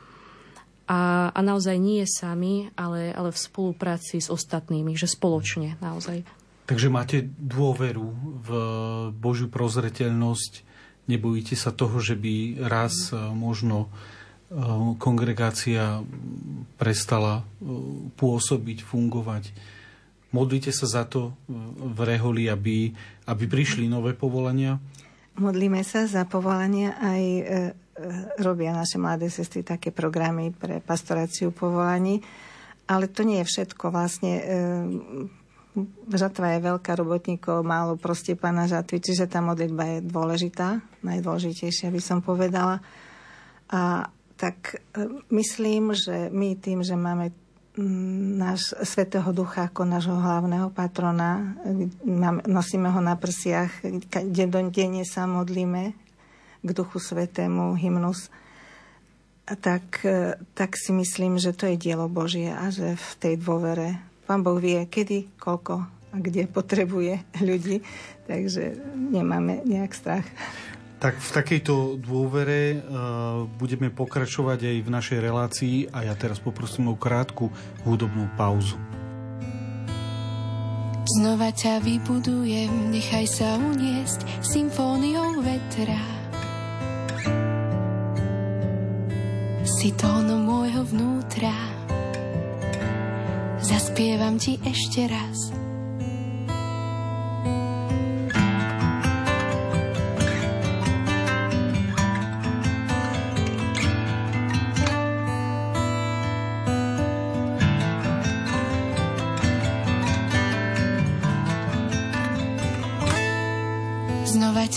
[0.89, 6.25] a, a naozaj nie sami, ale, ale v spolupráci s ostatnými, že spoločne naozaj.
[6.65, 8.05] Takže máte dôveru
[8.41, 8.49] v
[9.13, 10.65] Božiu prozreteľnosť,
[11.05, 13.87] nebojíte sa toho, že by raz e, možno e,
[14.97, 16.01] kongregácia
[16.77, 17.43] prestala e,
[18.17, 19.53] pôsobiť, fungovať.
[20.29, 21.33] Modlíte sa za to
[21.81, 22.93] v reholi, aby,
[23.25, 24.77] aby prišli nové povolania?
[25.41, 27.23] Modlíme sa za povolania aj
[28.39, 32.23] robia naše mladé sestry také programy pre pastoráciu povolaní.
[32.89, 33.93] Ale to nie je všetko.
[33.93, 34.45] Vlastne eh,
[36.09, 42.01] žatva je veľká robotníkov, málo proste pána žatvy, čiže tá modlitba je dôležitá, najdôležitejšia by
[42.01, 42.81] som povedala.
[43.69, 47.29] A tak eh, myslím, že my tým, že máme
[47.77, 51.53] mm, náš Svetého Ducha ako nášho hlavného patrona,
[52.47, 53.85] nosíme ho na prsiach,
[54.73, 56.08] denne sa modlíme
[56.59, 58.27] k Duchu Svetému, hymnus,
[59.57, 63.97] tak, e, tak si myslím, že to je dielo Božie a že v tej dôvere
[64.29, 67.81] Pán Boh vie, kedy, koľko a kde potrebuje ľudí,
[68.29, 70.25] takže nemáme nejak strach.
[70.99, 76.91] Tak v takejto dôvere uh, budeme pokračovať aj v našej relácii a ja teraz poprosím
[76.91, 77.47] o krátku
[77.87, 78.75] hudobnú pauzu.
[81.17, 86.18] Znova ťa vybudujem, nechaj sa uniesť symfóniou vetra.
[89.69, 91.53] Si tónom môjho vnútra.
[93.61, 95.53] Zaspievam ti ešte raz.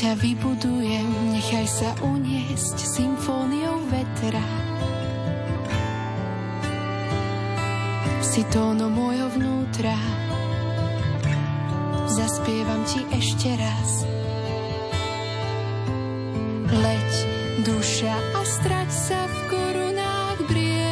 [0.02, 4.42] Ťa vybudujem, nechaj sa uniesť symfóniou vetra.
[8.32, 9.92] si tóno môjho vnútra.
[12.08, 14.08] Zaspievam ti ešte raz.
[16.72, 17.10] Leď,
[17.68, 20.82] duša, a strať sa v korunách briez.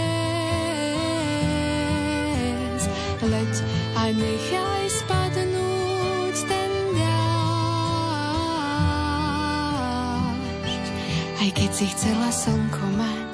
[3.24, 3.52] Leď
[3.96, 4.79] a nechaj
[11.80, 13.29] si chcela slnko mať.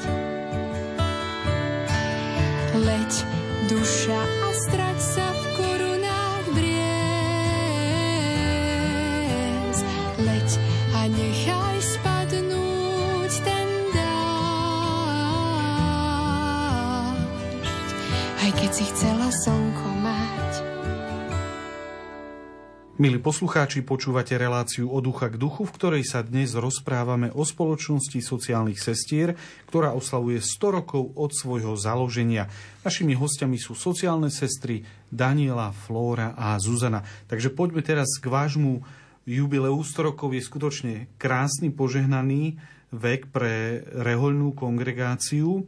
[23.07, 28.19] Milí poslucháči, počúvate reláciu od ducha k duchu, v ktorej sa dnes rozprávame o spoločnosti
[28.19, 29.39] sociálnych sestier,
[29.71, 32.51] ktorá oslavuje 100 rokov od svojho založenia.
[32.83, 37.07] Našimi hostiami sú sociálne sestry Daniela, Flóra a Zuzana.
[37.31, 38.83] Takže poďme teraz k vášmu
[39.23, 39.79] jubileu.
[39.79, 42.59] 100 rokov je skutočne krásny, požehnaný
[42.91, 45.63] vek pre rehoľnú kongregáciu.
[45.63, 45.65] E,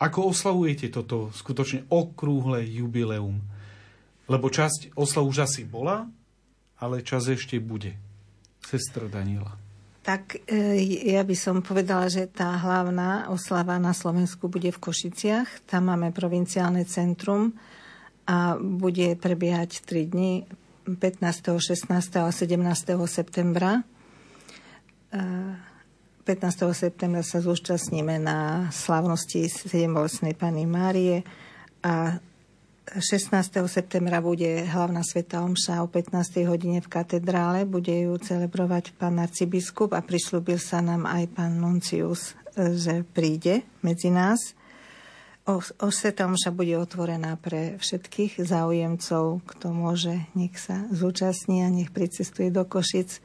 [0.00, 3.52] ako oslavujete toto skutočne okrúhle jubileum?
[4.24, 6.08] Lebo časť oslav už asi bola,
[6.80, 7.96] ale čas ešte bude.
[8.64, 9.60] Sestra Daniela.
[10.04, 10.80] Tak e,
[11.16, 15.64] ja by som povedala, že tá hlavná oslava na Slovensku bude v Košiciach.
[15.64, 17.56] Tam máme provinciálne centrum
[18.28, 20.32] a bude prebiehať 3 dni
[20.84, 21.88] 15., 16.
[22.20, 22.60] a 17.
[23.08, 23.80] septembra.
[25.08, 26.24] 15.
[26.24, 31.24] E, septembra sa zúčastníme na slavnosti 7 bolestnej Pany Márie
[31.80, 32.20] a
[32.84, 33.64] 16.
[33.64, 36.44] septembra bude hlavná sveta omša o 15.
[36.44, 37.64] hodine v katedrále.
[37.64, 43.64] Bude ju celebrovať pán arcibiskup a prislúbil sa nám aj pán Nuncius, e, že príde
[43.80, 44.52] medzi nás.
[45.48, 51.72] O, o sveta omša bude otvorená pre všetkých záujemcov, kto môže, nech sa zúčastní a
[51.72, 53.16] nech pricestuje do Košic.
[53.16, 53.20] E,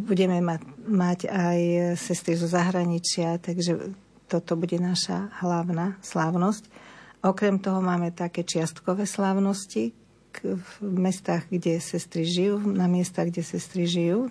[0.00, 1.60] budeme mať, mať aj
[2.00, 3.92] sestry zo zahraničia, takže
[4.32, 6.87] toto bude naša hlavná slávnosť.
[7.18, 9.90] Okrem toho máme také čiastkové slávnosti
[10.38, 14.30] v mestách, kde sestry žijú, na miestach, kde sestry žijú.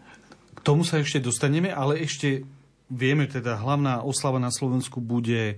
[0.56, 2.48] K tomu sa ešte dostaneme, ale ešte
[2.88, 5.56] vieme teda, hlavná oslava na Slovensku bude e,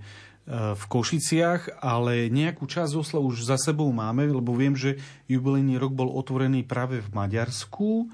[0.50, 4.98] v Košiciach, ale nejakú časť oslav už za sebou máme, lebo viem, že
[5.30, 8.10] jubilejný rok bol otvorený práve v Maďarsku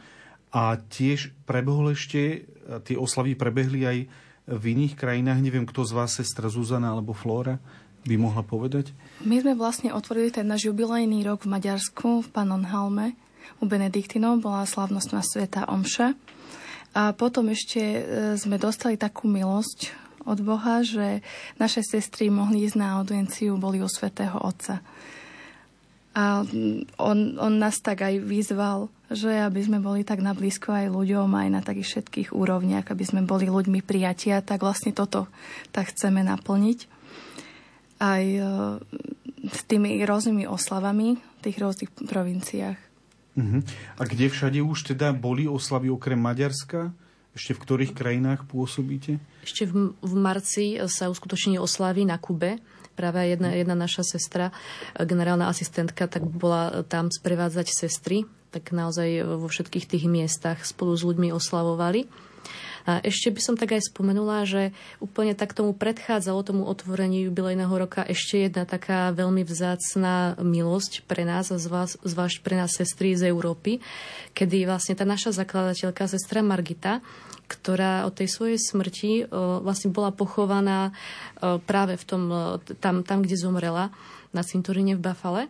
[0.51, 2.47] a tiež prebehol ešte,
[2.83, 3.97] tie oslavy prebehli aj
[4.45, 5.39] v iných krajinách.
[5.41, 7.57] Neviem, kto z vás, sestra Zuzana alebo Flóra,
[8.05, 8.93] by mohla povedať?
[9.25, 13.17] My sme vlastne otvorili ten náš jubilejný rok v Maďarsku, v Pannonhalme.
[13.61, 16.13] U Benediktinov bola slavnostná sveta Omša.
[16.95, 18.01] A potom ešte e,
[18.39, 19.91] sme dostali takú milosť
[20.25, 21.21] od Boha, že
[21.57, 24.81] naše sestry mohli ísť na audienciu, boli u svätého Otca.
[26.15, 26.47] A
[26.95, 31.27] on, on nás tak aj vyzval, že aby sme boli tak na blízko aj ľuďom,
[31.27, 35.27] aj na takých všetkých úrovniach, aby sme boli ľuďmi prijatia, tak vlastne toto
[35.75, 36.94] tak chceme naplniť
[37.99, 38.41] aj e,
[39.49, 42.79] s tými rôznymi oslavami v tých rôznych provinciách.
[43.35, 43.59] Uh-huh.
[43.99, 46.95] A kde všade už teda boli oslavy okrem Maďarska?
[47.35, 49.19] Ešte v ktorých krajinách pôsobíte?
[49.43, 52.63] Ešte v, v marci sa uskutoční oslavy na Kube.
[52.95, 54.55] Práve jedna, jedna naša sestra,
[54.95, 58.23] generálna asistentka, tak bola tam sprevádzať sestry.
[58.55, 62.07] Tak naozaj vo všetkých tých miestach spolu s ľuďmi oslavovali.
[62.85, 64.69] A ešte by som tak aj spomenula, že
[65.01, 71.25] úplne tak tomu predchádzalo tomu otvoreniu jubilejného roka ešte jedna taká veľmi vzácná milosť pre
[71.25, 73.81] nás a zvlášť pre nás sestry z Európy,
[74.37, 77.01] kedy vlastne tá naša zakladateľka, sestra Margita,
[77.45, 79.29] ktorá od tej svojej smrti
[79.61, 80.93] vlastne bola pochovaná
[81.41, 82.23] práve v tom,
[82.81, 83.93] tam, tam kde zomrela
[84.33, 85.43] na cintoríne v Bafale.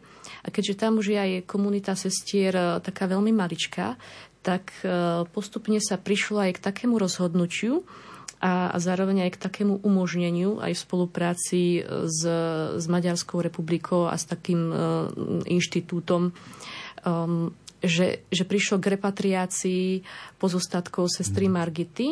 [0.44, 3.98] A keďže tam už je aj komunita sestier taká veľmi maličká,
[4.46, 7.82] tak e, postupne sa prišlo aj k takému rozhodnutiu
[8.38, 12.22] a, a zároveň aj k takému umožneniu aj v spolupráci s,
[12.78, 15.08] s Maďarskou republikou a s takým uh,
[15.50, 16.30] inštitútom
[17.08, 17.50] um,
[17.86, 20.02] že, že prišlo k repatriácii
[20.42, 21.54] pozostatkov sestry mhm.
[21.54, 22.08] Margity,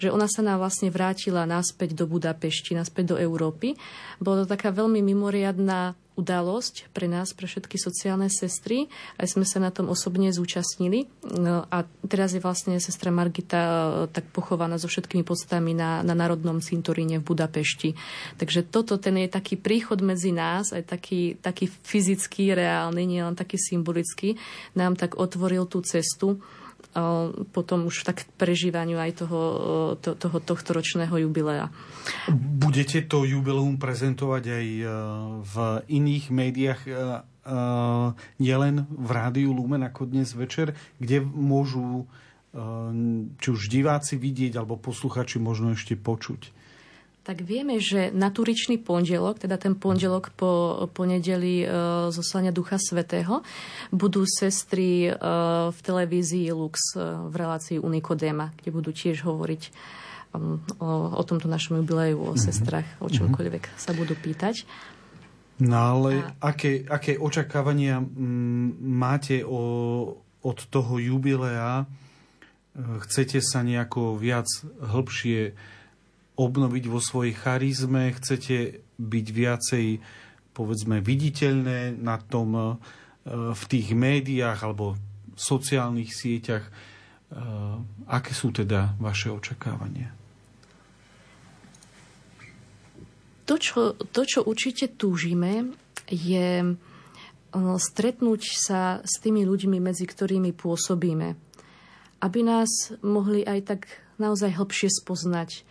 [0.00, 3.76] že ona sa nám vlastne vrátila naspäť do Budapešti, naspäť do Európy.
[4.18, 8.90] Bola to taká veľmi mimoriadná udalosť pre nás, pre všetky sociálne sestry.
[9.14, 11.06] Aj sme sa na tom osobne zúčastnili.
[11.22, 13.78] No a teraz je vlastne sestra Margita e,
[14.10, 17.94] tak pochovaná so všetkými podstami na, na Národnom cintoríne v Budapešti.
[18.42, 23.54] Takže toto, ten je taký príchod medzi nás, aj taký, taký fyzický, reálny, nielen taký
[23.54, 24.34] symbolický,
[24.74, 26.42] nám tak otvoril tú cestu
[27.52, 29.40] potom už tak prežívaniu aj toho,
[30.00, 31.70] to, toho tohto ročného jubilea.
[32.32, 34.84] Budete to jubileum prezentovať aj e,
[35.44, 35.54] v
[35.86, 36.96] iných médiách, e, e,
[38.40, 42.08] nielen v rádiu Lumen ako dnes večer, kde môžu
[43.38, 46.48] či už diváci vidieť, alebo posluchači možno ešte počuť?
[47.28, 51.66] Tak vieme, že na turičný pondelok, teda ten pondelok po ponedeli e,
[52.08, 53.44] zoslania Ducha Svetého,
[53.92, 55.20] budú sestry e,
[55.68, 59.62] v televízii Lux e, v relácii Unikodema, kde budú tiež hovoriť
[60.32, 62.40] um, o, o tomto našom jubileju, o mm-hmm.
[62.40, 64.64] sestrach, o čomkoľvek sa budú pýtať.
[65.60, 66.56] No ale A...
[66.56, 69.60] aké, aké očakávania m, máte o,
[70.40, 71.84] od toho jubilea?
[72.78, 74.48] Chcete sa nejako viac
[74.80, 75.76] hĺbšie
[76.38, 79.86] obnoviť vo svojej charizme, chcete byť viacej
[80.54, 82.64] povedzme viditeľné na tom, e,
[83.54, 84.94] v tých médiách alebo
[85.34, 86.64] sociálnych sieťach.
[86.66, 86.70] E,
[88.06, 90.14] aké sú teda vaše očakávania?
[93.48, 95.72] To, čo, to, čo určite túžime,
[96.04, 96.76] je
[97.56, 101.32] stretnúť sa s tými ľuďmi, medzi ktorými pôsobíme.
[102.20, 103.80] Aby nás mohli aj tak
[104.20, 105.64] naozaj hlbšie spoznať.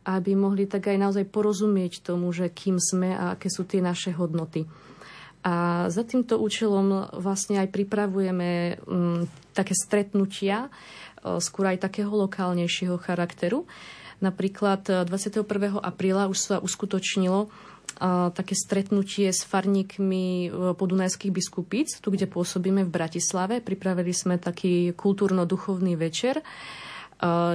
[0.00, 4.16] Aby mohli tak aj naozaj porozumieť tomu, že kým sme a aké sú tie naše
[4.16, 4.64] hodnoty.
[5.40, 9.24] A za týmto účelom vlastne aj pripravujeme m,
[9.56, 10.68] také stretnutia,
[11.20, 13.64] skôr aj takého lokálnejšieho charakteru.
[14.20, 15.80] Napríklad 21.
[15.80, 17.48] apríla už sa uskutočnilo
[18.32, 23.60] také stretnutie s farníkmi e, podunajských biskupíc, tu, kde pôsobíme v Bratislave.
[23.60, 26.44] Pripravili sme taký kultúrno-duchovný večer, e,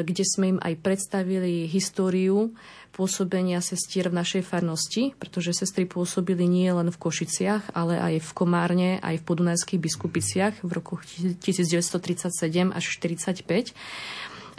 [0.05, 2.53] kde sme im aj predstavili históriu
[2.95, 8.29] pôsobenia sestier v našej farnosti, pretože sestry pôsobili nie len v Košiciach, ale aj v
[8.31, 13.75] Komárne, aj v podunajských biskupiciach v rokoch 1937 až 1945.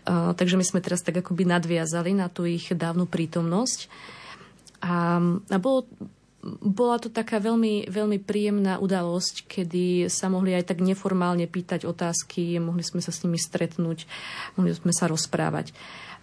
[0.06, 3.90] Uh, takže my sme teraz tak akoby nadviazali na tú ich dávnu prítomnosť.
[4.84, 5.18] A,
[5.50, 5.88] a bolo,
[6.62, 12.62] bola to taká veľmi, veľmi príjemná udalosť, kedy sa mohli aj tak neformálne pýtať otázky,
[12.62, 14.06] mohli sme sa s nimi stretnúť,
[14.54, 15.74] mohli sme sa rozprávať.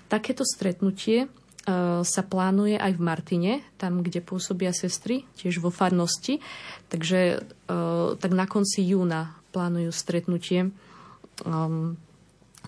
[0.07, 6.39] Takéto stretnutie uh, sa plánuje aj v Martine, tam, kde pôsobia sestry, tiež vo farnosti.
[6.88, 10.74] Takže uh, tak na konci júna plánujú stretnutie.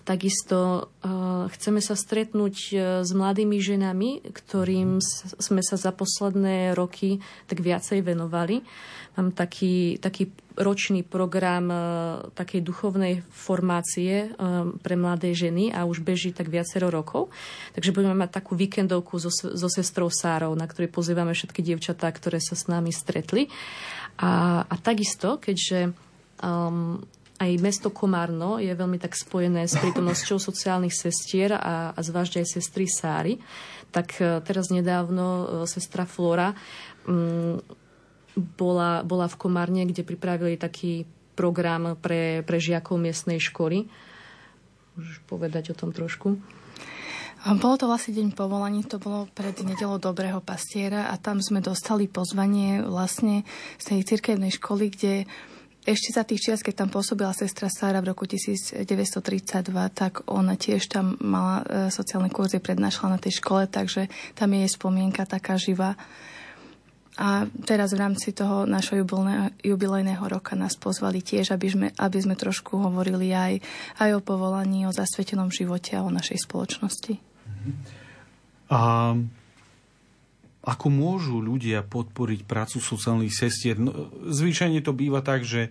[0.06, 5.02] Takisto uh, chceme sa stretnúť uh, s mladými ženami, ktorým
[5.42, 7.18] sme sa za posledné roky
[7.50, 8.62] tak viacej venovali.
[9.18, 11.80] Mám taký, taký ročný program uh,
[12.38, 14.30] takej duchovnej formácie
[14.78, 17.34] pre mladé ženy a už beží tak viacero rokov.
[17.74, 22.38] Takže budeme mať takú víkendovku so, so sestrou Sárou, na ktorej pozývame všetky dievčatá, ktoré
[22.38, 23.50] sa s nami stretli.
[24.22, 25.90] A, a takisto, keďže
[26.40, 27.02] um,
[27.36, 32.46] aj mesto Komárno je veľmi tak spojené s prítomnosťou sociálnych sestier a, a zvlášť aj
[32.48, 33.36] sestry Sáry.
[33.92, 36.56] Tak e, teraz nedávno e, sestra Flora
[37.04, 37.56] m, mm,
[38.56, 41.04] bola, bola v Komárne, kde pripravili taký
[41.36, 43.84] program pre, pre žiakov miestnej školy.
[44.96, 46.40] Môžeš povedať o tom trošku?
[47.46, 52.10] Bolo to vlastne deň povolaní, to bolo pred nedelou Dobrého pastiera a tam sme dostali
[52.10, 53.46] pozvanie vlastne
[53.78, 55.14] z tej cirkevnej školy, kde
[55.86, 58.82] ešte za tých čias, keď tam pôsobila sestra Sára v roku 1932,
[59.94, 64.66] tak ona tiež tam mala e, sociálne kurzy, prednášala na tej škole, takže tam je
[64.66, 65.94] jej spomienka taká živá.
[67.16, 69.00] A teraz v rámci toho našho
[69.64, 73.62] jubilejného roka nás pozvali tiež, aby sme, aby sme trošku hovorili aj,
[74.04, 77.16] aj o povolaní, o zasvetenom živote a o našej spoločnosti.
[78.68, 78.80] A
[80.66, 83.78] ako môžu ľudia podporiť prácu sociálnych sestier?
[83.78, 85.70] No, zvyčajne to býva tak, že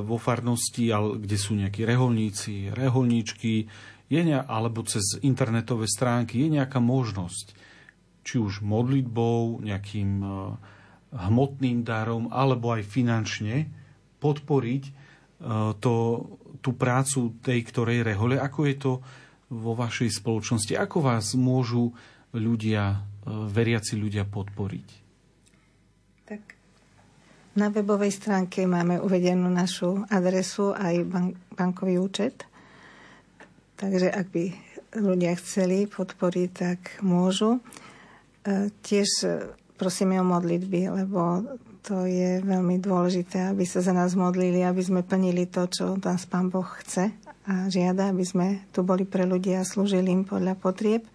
[0.00, 0.88] vo farnosti,
[1.20, 3.68] kde sú nejakí reholníci, reholníčky,
[4.08, 7.52] je ne, alebo cez internetové stránky je nejaká možnosť,
[8.24, 10.28] či už modlitbou, nejakým e,
[11.12, 13.68] hmotným darom, alebo aj finančne
[14.24, 14.92] podporiť e,
[15.84, 15.96] to,
[16.64, 18.40] tú prácu tej ktorej rehole.
[18.40, 18.92] Ako je to
[19.52, 20.72] vo vašej spoločnosti?
[20.80, 21.92] Ako vás môžu
[22.32, 24.88] ľudia veriaci ľudia podporiť?
[26.28, 26.42] Tak
[27.58, 32.46] na webovej stránke máme uvedenú našu adresu aj bank, bankový účet.
[33.78, 34.44] Takže ak by
[34.98, 37.58] ľudia chceli podporiť, tak môžu.
[37.58, 39.26] E, tiež
[39.78, 41.46] prosíme o modlitby, lebo
[41.86, 46.28] to je veľmi dôležité, aby sa za nás modlili, aby sme plnili to, čo nás
[46.28, 47.14] Pán Boh chce
[47.48, 51.08] a žiada, aby sme tu boli pre ľudia a slúžili im podľa potrieb.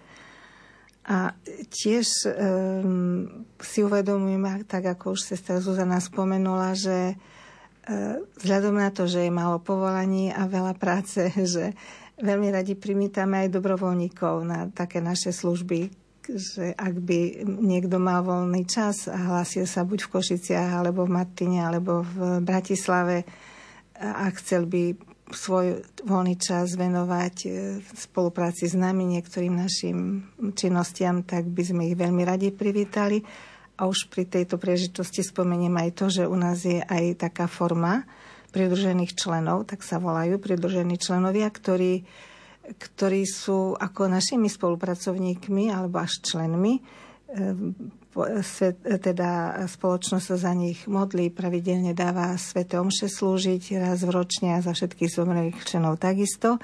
[1.04, 1.36] A
[1.68, 9.04] tiež um, si uvedomujem, tak ako už sestra Zuzana spomenula, že uh, vzhľadom na to,
[9.04, 11.76] že je málo povolaní a veľa práce, že
[12.24, 15.91] veľmi radi primítame aj dobrovoľníkov na také naše služby,
[16.24, 21.20] že ak by niekto mal voľný čas a hlásil sa buď v Košiciach, alebo v
[21.20, 23.28] Martine, alebo v Bratislave
[23.99, 25.65] a chcel by svoj
[26.05, 27.47] voľný čas venovať e,
[27.81, 33.21] v spolupráci s nami niektorým našim činnostiam, tak by sme ich veľmi radi privítali.
[33.77, 38.05] A už pri tejto príležitosti spomeniem aj to, že u nás je aj taká forma
[38.53, 42.05] pridružených členov, tak sa volajú pridružení členovia, ktorí,
[42.77, 46.81] ktorí sú ako našimi spolupracovníkmi alebo až členmi e,
[49.01, 54.64] teda spoločnosť sa za nich modlí, pravidelne dáva svete omše slúžiť raz v ročne a
[54.64, 56.61] za všetkých zomrelých členov takisto.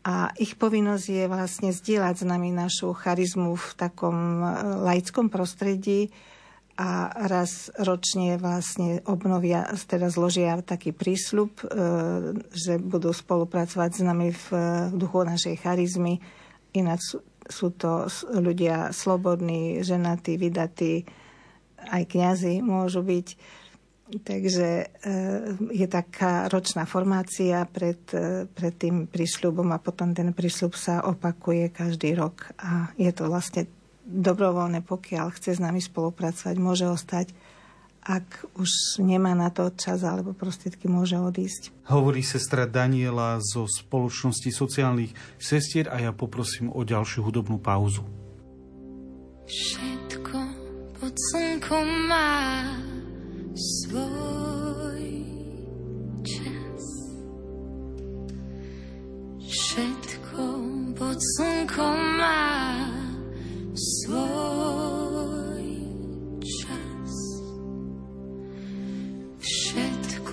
[0.00, 4.46] A ich povinnosť je vlastne zdieľať s nami našu charizmu v takom e,
[4.88, 6.08] laickom prostredí
[6.80, 11.64] a raz ročne vlastne obnovia, teda zložia taký prísľub, e,
[12.48, 14.46] že budú spolupracovať s nami v
[14.96, 16.24] duchu našej charizmy.
[16.72, 17.20] Ináč
[17.50, 21.04] sú, to ľudia slobodní, ženatí, vydatí,
[21.90, 23.28] aj kňazi môžu byť.
[24.10, 24.86] Takže e,
[25.70, 31.70] je taká ročná formácia pred, e, pred tým prísľubom a potom ten prísľub sa opakuje
[31.70, 33.70] každý rok a je to vlastne
[34.02, 37.30] dobrovoľné, pokiaľ chce s nami spolupracovať, môže ostať
[38.00, 41.70] ak už nemá na to čas alebo prostriedky, môže odísť.
[41.92, 48.02] Hovorí sestra Daniela zo spoločnosti sociálnych sestier a ja poprosím o ďalšiu hudobnú pauzu.
[49.44, 50.38] Všetko
[50.96, 52.64] pod slnkom má
[53.56, 55.04] svoj
[56.24, 56.84] čas.
[59.44, 60.42] Všetko
[60.96, 62.48] pod slnkom má
[63.74, 64.99] svoj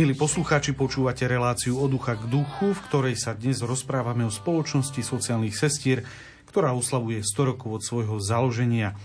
[0.00, 4.96] Milí poslucháči, počúvate reláciu od ducha k duchu, v ktorej sa dnes rozprávame o spoločnosti
[4.96, 6.08] sociálnych sestier,
[6.48, 8.96] ktorá oslavuje 100 rokov od svojho založenia.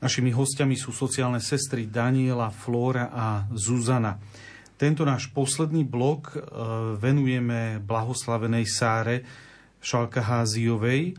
[0.00, 4.16] Našimi hostiami sú sociálne sestry Daniela, Flóra a Zuzana.
[4.80, 6.36] Tento náš posledný blok e,
[6.96, 9.28] venujeme blahoslavenej Sáre
[9.84, 11.12] Šalkaházijovej.
[11.12, 11.14] E,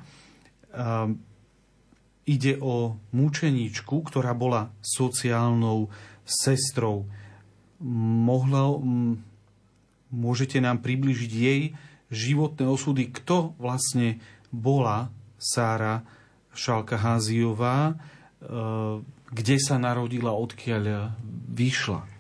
[2.34, 5.94] ide o mučeníčku, ktorá bola sociálnou
[6.26, 7.06] sestrou.
[7.84, 9.20] Mohla, m,
[10.10, 11.62] môžete nám približiť jej
[12.08, 14.24] životné osudy, kto vlastne
[14.54, 16.06] bola Sára
[16.56, 17.94] Šalkaházijová, e,
[19.34, 21.12] kde sa narodila, odkiaľ
[21.52, 22.14] vyšla?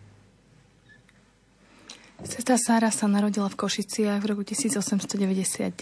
[2.24, 5.76] Sestra Sára sa narodila v Košiciach v roku 1899.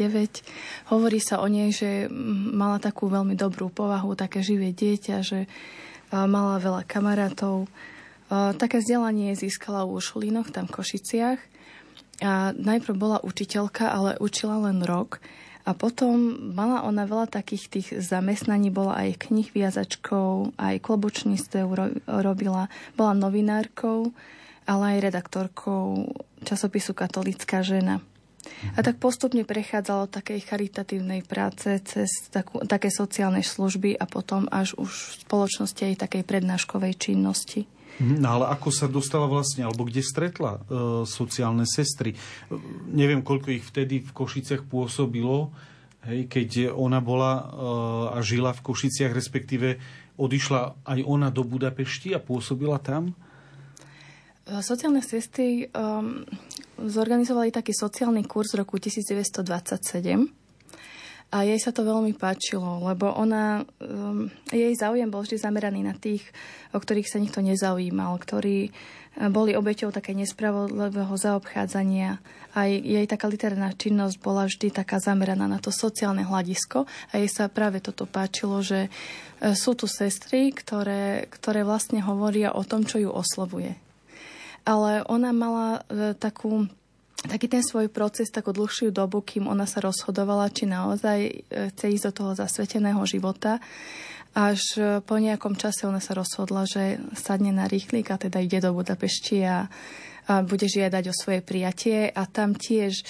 [0.90, 2.10] Hovorí sa o nej, že
[2.52, 5.46] mala takú veľmi dobrú povahu, také živé dieťa, že
[6.12, 7.70] mala veľa kamarátov.
[8.32, 11.40] Také vzdelanie získala u Šulínoch, tam v Košiciach.
[12.24, 15.20] A najprv bola učiteľka, ale učila len rok.
[15.68, 21.60] A potom mala ona veľa takých tých zamestnaní, bola aj knih viazačkou, aj klobučníctve
[22.08, 24.16] robila, bola novinárkou,
[24.64, 26.10] ale aj redaktorkou
[26.48, 28.02] časopisu Katolická žena.
[28.74, 34.74] A tak postupne prechádzalo takej charitatívnej práce cez takú, také sociálne služby a potom až
[34.82, 37.70] už v spoločnosti aj takej prednáškovej činnosti.
[38.02, 40.60] No ale ako sa dostala vlastne, alebo kde stretla e,
[41.06, 42.18] sociálne sestry?
[42.18, 42.18] E,
[42.90, 45.54] neviem, koľko ich vtedy v Košiciach pôsobilo,
[46.10, 47.44] hej, keď ona bola e,
[48.18, 49.78] a žila v Košiciach, respektíve
[50.18, 53.14] odišla aj ona do Budapešti a pôsobila tam?
[54.42, 56.26] Sociálne sestry um,
[56.76, 60.41] zorganizovali taký sociálny kurz v roku 1927
[61.32, 65.96] a jej sa to veľmi páčilo, lebo ona, um, jej záujem bol vždy zameraný na
[65.96, 66.28] tých,
[66.76, 72.20] o ktorých sa nikto nezaujímal, ktorí uh, boli obeťou také nespravodlivého zaobchádzania.
[72.52, 77.32] A jej taká literárna činnosť bola vždy taká zameraná na to sociálne hľadisko a jej
[77.32, 82.84] sa práve toto páčilo, že uh, sú tu sestry, ktoré, ktoré vlastne hovoria o tom,
[82.84, 83.80] čo ju oslovuje
[84.62, 86.70] ale ona mala e, takú
[87.26, 91.32] taký ten svoj proces takú dlhšiu dobu, kým ona sa rozhodovala, či naozaj e,
[91.74, 93.62] chce ísť do toho zasveteného života.
[94.34, 98.64] Až e, po nejakom čase ona sa rozhodla, že sadne na rýchlik a teda ide
[98.64, 99.70] do Budapešti a,
[100.30, 103.06] a bude žiadať o svoje prijatie a tam tiež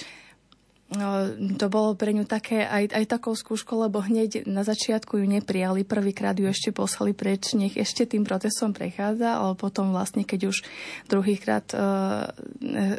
[1.56, 5.88] to bolo pre ňu také aj, aj takou skúškou, lebo hneď na začiatku ju neprijali,
[5.88, 10.56] prvýkrát ju ešte poslali preč, nech ešte tým procesom prechádza, ale potom vlastne, keď už
[11.08, 12.28] druhýkrát uh,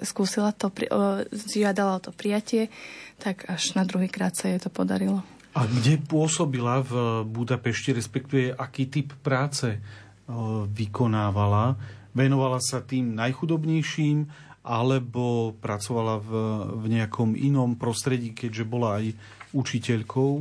[0.01, 2.73] skúsila to, uh, žiadala o to prijatie,
[3.21, 5.21] tak až na druhýkrát sa jej to podarilo.
[5.53, 11.77] A kde pôsobila v Budapešti, respektíve aký typ práce uh, vykonávala?
[12.13, 14.25] Venovala sa tým najchudobnejším,
[14.63, 16.31] alebo pracovala v,
[16.79, 19.11] v nejakom inom prostredí, keďže bola aj
[19.51, 20.31] učiteľkou?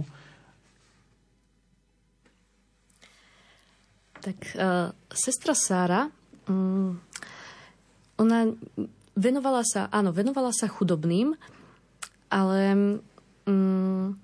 [4.23, 6.07] Tak uh, sestra Sára,
[6.47, 6.95] um,
[8.15, 8.47] ona
[9.19, 11.35] venovala sa, áno, venovala sa chudobným,
[12.31, 12.61] ale
[13.51, 14.15] um,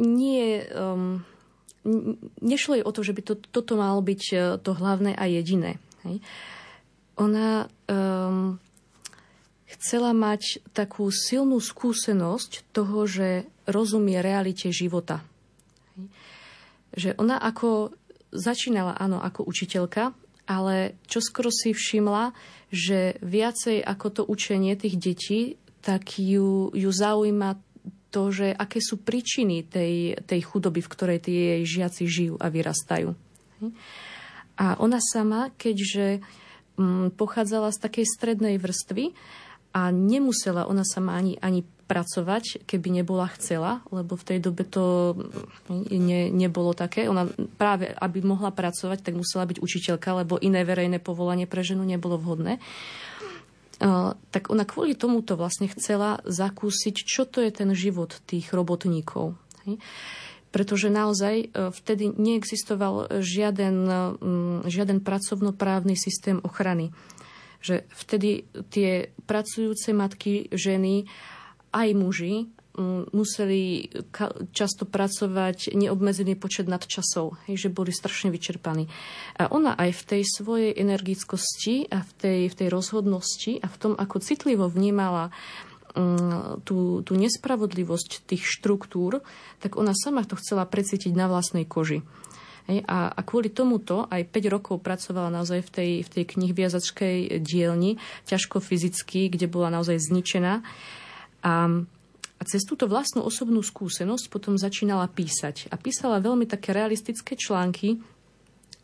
[0.00, 1.20] nie, um,
[2.40, 5.78] nešlo jej o to, že by to, toto malo byť e, to hlavné a jediné.
[6.02, 6.18] Hej.
[6.18, 6.55] Uh,
[7.16, 8.60] ona um,
[9.66, 15.24] chcela mať takú silnú skúsenosť toho, že rozumie realite života.
[16.94, 17.92] Že ona ako
[18.30, 20.12] začínala, áno, ako učiteľka,
[20.46, 22.30] ale čo skoro si všimla,
[22.70, 25.42] že viacej ako to učenie tých detí,
[25.82, 27.58] tak ju, ju zaujíma
[28.14, 32.46] to, že aké sú príčiny tej, tej chudoby, v ktorej tie jej žiaci žijú a
[32.48, 33.12] vyrastajú.
[34.56, 36.45] A ona sama, keďže Mm,
[37.16, 39.16] pochádzala z takej strednej vrstvy
[39.76, 45.14] a nemusela ona sama ani, ani pracovať, keby nebola chcela, lebo v tej dobe to
[45.70, 47.06] ne, nebolo také.
[47.06, 47.30] Ona
[47.60, 52.18] práve, aby mohla pracovať, tak musela byť učiteľka, lebo iné verejné povolanie pre ženu nebolo
[52.18, 52.58] vhodné.
[53.76, 59.36] Uh, tak ona kvôli tomuto vlastne chcela zakúsiť, čo to je ten život tých robotníkov.
[59.68, 59.76] Hej
[60.56, 66.96] pretože naozaj e, vtedy neexistoval žiaden, mm, žiaden pracovnoprávny systém ochrany.
[67.60, 71.04] Že vtedy tie pracujúce matky, ženy,
[71.76, 72.48] aj muži
[73.16, 73.88] museli
[74.52, 78.84] často pracovať neobmedzený počet nadčasov, že boli strašne vyčerpaní.
[79.40, 83.76] A ona aj v tej svojej energickosti a v tej, v tej rozhodnosti a v
[83.80, 85.75] tom, ako citlivo vnímala Mm,
[86.62, 89.24] tú, tú nespravodlivosť tých štruktúr,
[89.64, 92.04] tak ona sama to chcela precítiť na vlastnej koži.
[92.66, 97.38] Hej, a, a kvôli tomuto aj 5 rokov pracovala naozaj v tej, v tej knihviazačkej
[97.38, 100.66] dielni, ťažko fyzicky, kde bola naozaj zničená.
[101.46, 101.52] A,
[102.36, 105.70] a cez túto vlastnú osobnú skúsenosť potom začínala písať.
[105.70, 108.02] A písala veľmi také realistické články,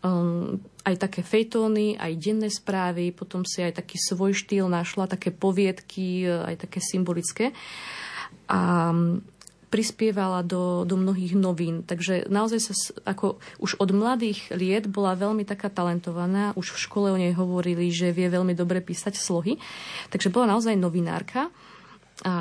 [0.03, 5.31] um, aj také fejtóny, aj denné správy, potom si aj taký svoj štýl našla, také
[5.31, 7.55] poviedky, aj také symbolické.
[8.51, 9.23] A um,
[9.73, 11.81] prispievala do, do mnohých novín.
[11.81, 12.75] Takže naozaj sa
[13.09, 16.53] ako už od mladých liet bola veľmi taká talentovaná.
[16.61, 19.57] Už v škole o nej hovorili, že vie veľmi dobre písať slohy.
[20.13, 21.49] Takže bola naozaj novinárka.
[22.21, 22.35] a,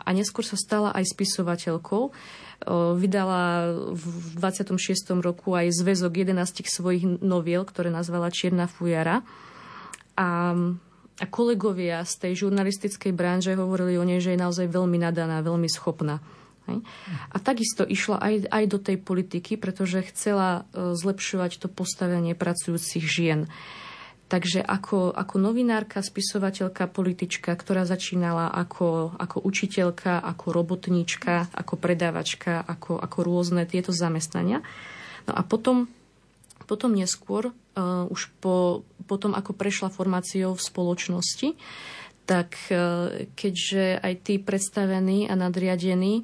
[0.00, 2.16] a neskôr sa stala aj spisovateľkou.
[2.68, 4.04] Vydala v
[4.36, 4.76] 26.
[5.24, 9.24] roku aj zväzok 11 svojich noviel, ktoré nazvala Čierna fujara.
[10.20, 10.52] A,
[11.16, 15.72] a kolegovia z tej žurnalistickej branže hovorili o nej, že je naozaj veľmi nadaná, veľmi
[15.72, 16.20] schopná.
[17.32, 23.02] A takisto išla aj, aj do tej politiky, pretože chcela e, zlepšovať to postavenie pracujúcich
[23.02, 23.50] žien.
[24.30, 32.62] Takže ako, ako novinárka, spisovateľka, politička, ktorá začínala ako, ako učiteľka, ako robotníčka, ako predávačka,
[32.62, 34.62] ako, ako rôzne tieto zamestnania.
[35.26, 35.90] No a potom,
[36.70, 41.48] potom neskôr, uh, už po, potom ako prešla formáciou v spoločnosti,
[42.22, 46.22] tak uh, keďže aj tí predstavení a nadriadení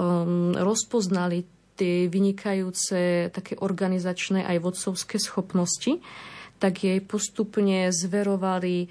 [0.00, 1.44] um, rozpoznali
[1.76, 6.00] tie vynikajúce také organizačné aj vodcovské schopnosti,
[6.58, 8.88] tak jej postupne zverovali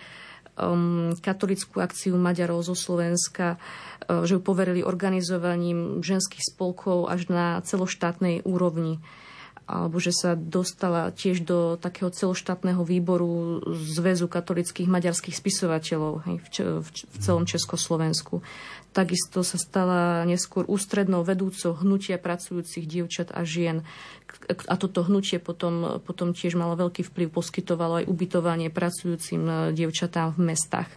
[0.57, 7.59] um, katolickú akciu Maďarov zo Slovenska, uh, že ju poverili organizovaním ženských spolkov až na
[7.63, 9.01] celoštátnej úrovni
[9.63, 16.47] alebo že sa dostala tiež do takého celoštátneho výboru Zväzu katolických maďarských spisovateľov hej, v,
[16.83, 18.43] v, v celom Československu.
[18.93, 23.81] Takisto sa stala neskôr ústrednou vedúcou hnutia pracujúcich dievčat a žien.
[24.69, 30.37] A toto hnutie potom, potom tiež malo veľký vplyv, poskytovalo aj ubytovanie pracujúcim e, dievčatám
[30.37, 30.89] v mestách.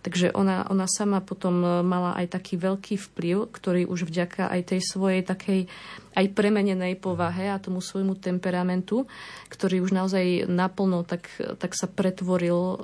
[0.00, 4.60] Takže ona, ona sama potom e, mala aj taký veľký vplyv, ktorý už vďaka aj
[4.72, 5.68] tej svojej takej
[6.16, 9.04] aj premenenej povahe a tomu svojmu temperamentu,
[9.52, 11.28] ktorý už naozaj naplno tak,
[11.60, 12.76] tak sa pretvoril um,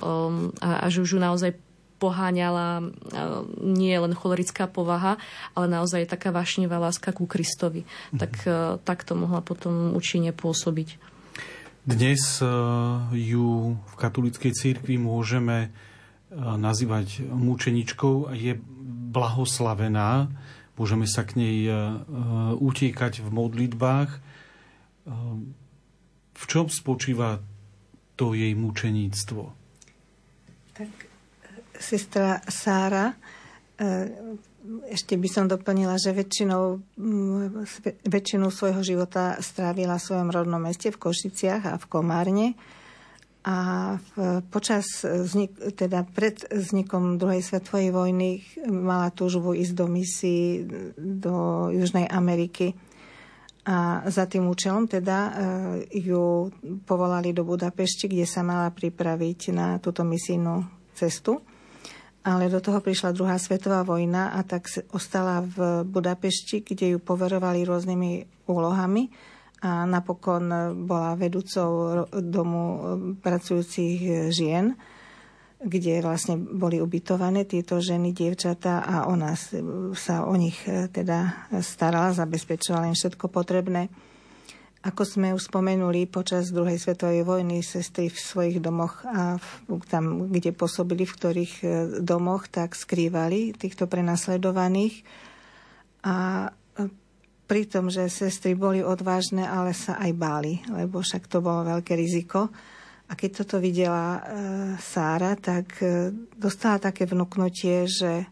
[0.60, 1.56] a, a že už ju naozaj
[2.00, 2.84] poháňala e,
[3.60, 5.20] nie len cholerická povaha,
[5.52, 7.84] ale naozaj taká vášnivá láska ku Kristovi.
[7.84, 8.18] Mm-hmm.
[8.18, 10.96] Tak, e, tak to mohla potom účinne pôsobiť.
[11.84, 12.48] Dnes e,
[13.12, 15.68] ju v katolíckej církvi môžeme
[16.40, 18.30] nazývať mučeničkou.
[18.38, 18.54] Je
[19.10, 20.30] blahoslavená.
[20.78, 21.66] Môžeme sa k nej
[22.54, 24.10] utiekať v modlitbách.
[26.30, 27.42] V čom spočíva
[28.14, 29.42] to jej mučeníctvo?
[30.78, 31.09] Tak
[31.80, 33.16] sestra Sára,
[33.80, 34.40] e,
[34.92, 36.84] ešte by som doplnila, že väčšinou,
[38.04, 42.48] väčšinu svojho života strávila v svojom rodnom meste v Košiciach a v Komárne.
[43.40, 43.56] A
[43.96, 50.68] v, počas vznik, teda pred vznikom druhej svetovej vojny mala túžbu ísť do misií
[51.00, 52.76] do Južnej Ameriky.
[53.64, 55.32] A za tým účelom teda e,
[56.04, 56.52] ju
[56.84, 61.40] povolali do Budapešti, kde sa mala pripraviť na túto misijnú cestu
[62.20, 67.64] ale do toho prišla druhá svetová vojna a tak ostala v Budapešti, kde ju poverovali
[67.64, 69.08] rôznymi úlohami
[69.60, 72.62] a napokon bola vedúcou domu
[73.20, 74.72] pracujúcich žien,
[75.60, 79.36] kde vlastne boli ubytované tieto ženy, dievčatá a ona
[79.92, 83.92] sa o nich teda starala, zabezpečovala im všetko potrebné.
[84.80, 89.36] Ako sme už spomenuli, počas druhej svetovej vojny sestry v svojich domoch a
[89.92, 91.66] tam, kde pôsobili, v ktorých e,
[92.00, 95.04] domoch, tak skrývali týchto prenasledovaných.
[96.00, 96.88] A e,
[97.44, 101.92] pri tom, že sestry boli odvážne, ale sa aj báli, lebo však to bolo veľké
[101.92, 102.48] riziko.
[103.10, 104.20] A keď toto videla e,
[104.80, 106.08] Sára, tak e,
[106.40, 108.24] dostala také vnúknutie, že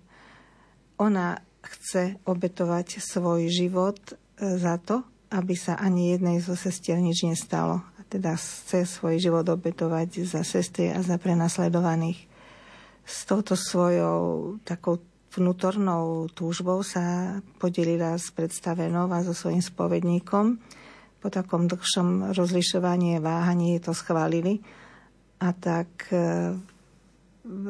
[0.97, 4.15] ona chce obetovať svoj život e,
[4.57, 7.85] za to, aby sa ani jednej zo sestier nič nestalo.
[7.97, 12.25] A teda chce svoj život obetovať za sestry a za prenasledovaných.
[13.05, 15.01] S touto svojou takou
[15.37, 20.57] vnútornou túžbou sa podelila s predstavenou a so svojím spovedníkom.
[21.19, 24.65] Po takom dlhšom rozlišovaní a váhaní to schválili.
[25.39, 26.57] A tak e,
[27.45, 27.67] v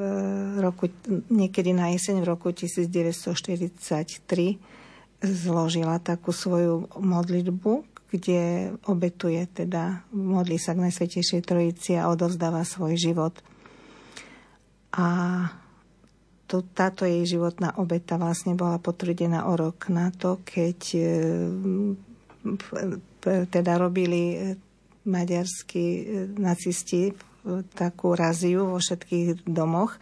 [0.59, 0.89] roku,
[1.31, 4.78] niekedy na jeseň v roku 1943
[5.23, 12.97] zložila takú svoju modlitbu, kde obetuje teda, modlí sa k Najsvetejšej Trojici a odovzdáva svoj
[12.97, 13.35] život.
[14.97, 15.07] A
[16.49, 21.05] to, táto jej životná obeta vlastne bola potvrdená o rok na to, keď e,
[23.53, 24.37] teda robili e,
[25.05, 26.03] maďarskí e,
[26.41, 27.13] nacisti
[27.77, 30.01] takú raziu vo všetkých domoch.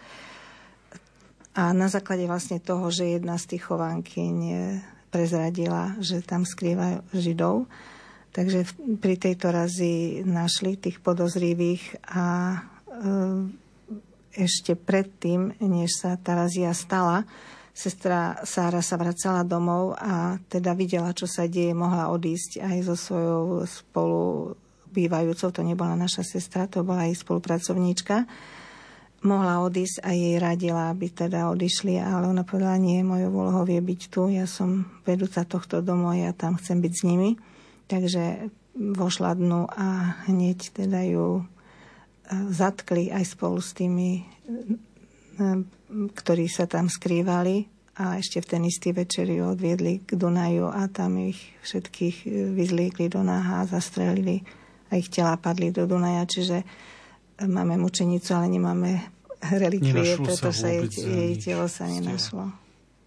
[1.59, 4.36] A na základe vlastne toho, že jedna z tých chovankyň
[5.08, 7.66] prezradila, že tam skrývajú Židov.
[8.34, 8.68] Takže
[9.00, 12.58] pri tejto razi našli tých podozrivých a e,
[14.36, 17.24] ešte predtým, než sa tá razia stala,
[17.72, 22.96] sestra Sára sa vracala domov a teda videla, čo sa deje, mohla odísť aj so
[22.96, 24.24] svojou spolu
[24.92, 28.28] bývajúcou, to nebola naša sestra, to bola aj spolupracovníčka
[29.24, 33.80] mohla odísť a jej radila, aby teda odišli, ale ona povedala, nie, mojou úlohou je
[33.80, 37.30] byť tu, ja som vedúca tohto domu ja tam chcem byť s nimi.
[37.86, 41.43] Takže vošla dnu a hneď teda ju e,
[42.52, 44.24] zatkli aj spolu s tými, e,
[46.12, 50.84] ktorí sa tam skrývali a ešte v ten istý večer ju odviedli k Dunaju a
[50.93, 54.44] tam ich všetkých e, vyzliekli do náha a zastrelili
[54.93, 56.62] a ich tela padli do Dunaja, čiže
[57.44, 58.90] máme mučenicu, ale nemáme
[59.40, 62.48] relikvie, pretože jej, jej telo sa nenašlo.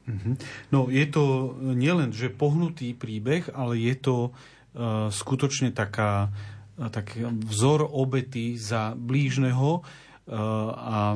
[0.10, 0.32] Mhm.
[0.74, 7.14] No je to nielen, že pohnutý príbeh, ale je to uh, skutočne taká, uh, tak
[7.22, 10.34] vzor obety za blížneho uh,
[10.74, 11.14] a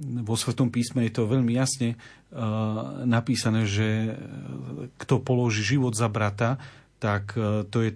[0.00, 4.16] vo Svetom písme je to veľmi jasne uh, napísané, že
[4.96, 6.56] kto položí život za brata,
[6.96, 7.92] tak uh, to je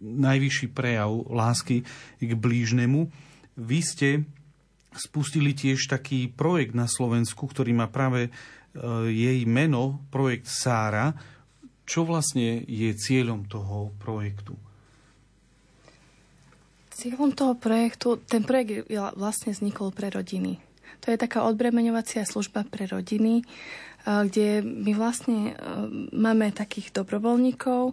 [0.00, 1.84] najvyšší prejav lásky
[2.18, 3.12] k blížnemu.
[3.56, 4.08] Vy ste
[4.96, 8.30] spustili tiež taký projekt na Slovensku, ktorý má práve e,
[9.12, 11.12] jej meno, projekt Sára.
[11.84, 14.56] Čo vlastne je cieľom toho projektu?
[16.96, 20.56] Cieľom toho projektu, ten projekt vlastne vznikol pre rodiny.
[21.04, 23.44] To je taká odbremeňovacia služba pre rodiny, e,
[24.04, 25.54] kde my vlastne e,
[26.16, 27.92] máme takých dobrovoľníkov,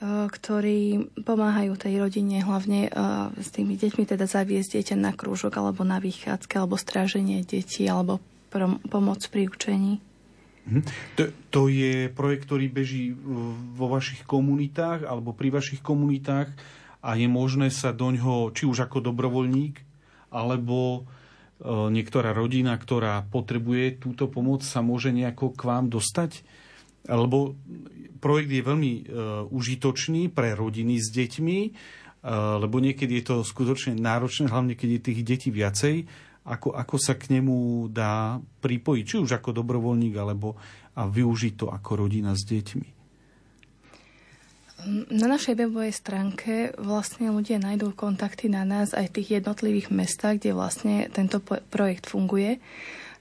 [0.00, 2.88] ktorí pomáhajú tej rodine hlavne
[3.36, 8.16] s tými deťmi, teda zaviesť dieťa na krúžok alebo na vychádzke alebo stráženie detí alebo
[8.88, 10.00] pomoc pri učení.
[10.64, 10.80] Mhm.
[11.20, 11.22] To,
[11.52, 13.12] to je projekt, ktorý beží
[13.76, 16.48] vo vašich komunitách alebo pri vašich komunitách
[17.00, 19.80] a je možné sa do ňoho, či už ako dobrovoľník,
[20.28, 21.00] alebo e,
[21.64, 26.44] niektorá rodina, ktorá potrebuje túto pomoc, sa môže nejako k vám dostať?
[27.08, 27.56] Lebo
[28.20, 29.02] projekt je veľmi uh,
[29.48, 35.06] užitočný pre rodiny s deťmi, uh, lebo niekedy je to skutočne náročné, hlavne keď je
[35.08, 36.04] tých detí viacej,
[36.44, 40.56] ako, ako sa k nemu dá pripojiť, či už ako dobrovoľník, alebo
[40.96, 42.88] a využiť to ako rodina s deťmi.
[45.12, 50.40] Na našej webovej stránke vlastne ľudia nájdú kontakty na nás aj v tých jednotlivých mestách,
[50.40, 52.56] kde vlastne tento projekt funguje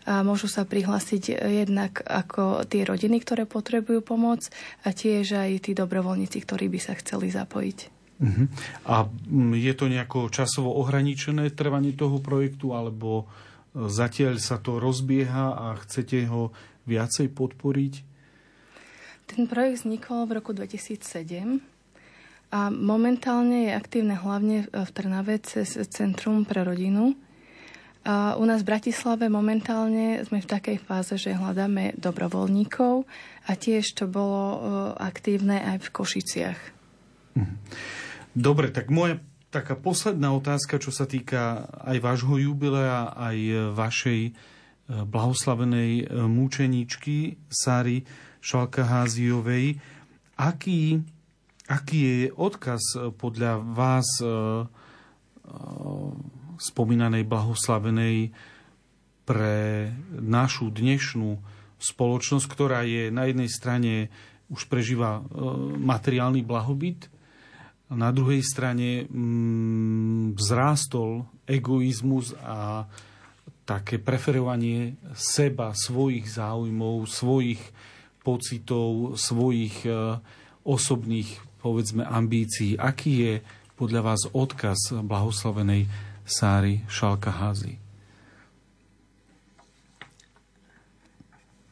[0.09, 4.49] a môžu sa prihlásiť jednak ako tie rodiny, ktoré potrebujú pomoc
[4.81, 7.99] a tiež aj tí dobrovoľníci, ktorí by sa chceli zapojiť.
[8.19, 8.49] Uh-huh.
[8.89, 14.81] A mm, je to nejako časovo ohraničené trvanie toho projektu, alebo e, zatiaľ sa to
[14.81, 16.51] rozbieha a chcete ho
[16.83, 17.93] viacej podporiť?
[19.29, 21.61] Ten projekt vznikol v roku 2007
[22.49, 27.13] a momentálne je aktívne hlavne v Trnave cez Centrum pre rodinu,
[28.09, 33.05] a u nás v Bratislave momentálne sme v takej fáze, že hľadáme dobrovoľníkov
[33.45, 34.59] a tiež to bolo e,
[34.97, 36.59] aktívne aj v Košiciach.
[37.37, 37.53] Mhm.
[38.33, 39.21] Dobre, tak moja
[39.53, 43.37] taká posledná otázka, čo sa týka aj vášho jubilea, aj
[43.77, 44.31] vašej e,
[44.89, 48.09] blahoslavenej e, múčeničky Sári
[48.41, 49.77] Šalkaháziovej.
[50.33, 50.97] Aký,
[51.69, 52.81] aký je odkaz
[53.21, 54.07] podľa vás
[56.59, 58.35] spomínanej blahoslavenej
[59.23, 61.39] pre našu dnešnú
[61.79, 64.11] spoločnosť, ktorá je na jednej strane
[64.51, 65.21] už prežíva e,
[65.79, 67.07] materiálny blahobyt,
[67.89, 72.85] na druhej strane mm, vzrástol egoizmus a
[73.65, 77.61] také preferovanie seba, svojich záujmov, svojich
[78.21, 80.21] pocitov, svojich e,
[80.65, 81.29] osobných,
[81.61, 82.77] povedzme, ambícií.
[82.77, 83.33] Aký je
[83.73, 87.81] podľa vás odkaz blahoslavenej Sári Šalkaházy.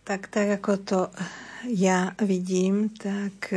[0.01, 0.99] Tak, tak ako to
[1.69, 3.53] ja vidím, tak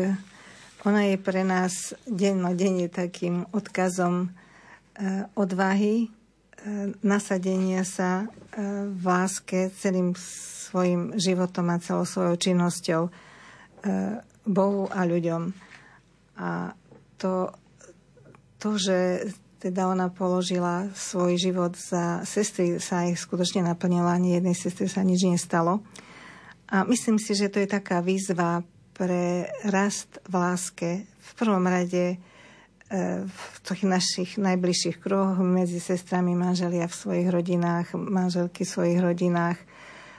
[0.84, 9.72] ona je pre nás dennodenne takým odkazom eh, odvahy, eh, nasadenia sa eh, v láske
[9.76, 13.02] celým svojim životom a celou svojou činnosťou
[14.44, 15.56] Bohu a ľuďom.
[16.36, 16.76] A
[17.16, 17.48] to,
[18.60, 19.24] to že
[19.60, 25.04] teda ona položila svoj život za sestry, sa ich skutočne naplnila, ani jednej sestry sa
[25.04, 25.84] nič nestalo.
[26.72, 28.64] A myslím si, že to je taká výzva
[28.96, 30.90] pre rast v láske.
[31.04, 37.92] V prvom rade e, v tých našich najbližších kruhoch medzi sestrami manželia v svojich rodinách,
[37.92, 39.60] manželky v svojich rodinách,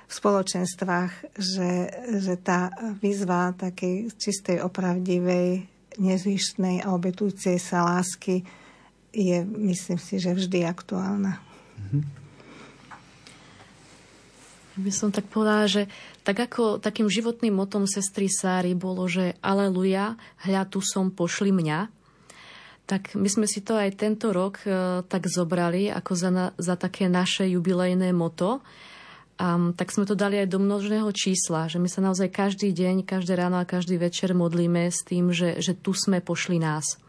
[0.05, 1.71] v spoločenstvách, že,
[2.19, 2.69] že tá
[2.99, 5.65] výzva takej čistej, opravdivej,
[5.97, 8.60] nezvyšnej a obetujúcej sa lásky
[9.11, 11.39] je, myslím si, že vždy aktuálna.
[11.39, 12.03] Mm-hmm.
[14.81, 15.91] By som tak povedala, že
[16.23, 20.15] tak ako takým životným motom sestry Sáry bolo, že aleluja,
[20.47, 21.91] hľa tu som, pošli mňa,
[22.87, 26.75] tak my sme si to aj tento rok uh, tak zobrali ako za, na, za
[26.79, 28.63] také naše jubilejné moto.
[29.39, 33.07] Um, tak sme to dali aj do množného čísla, že my sa naozaj každý deň,
[33.07, 36.99] každé ráno a každý večer modlíme s tým, že, že tu sme pošli nás.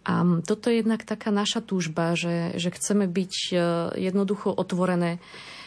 [0.00, 3.60] A toto je jednak taká naša túžba, že, že chceme byť uh,
[3.94, 5.20] jednoducho otvorené,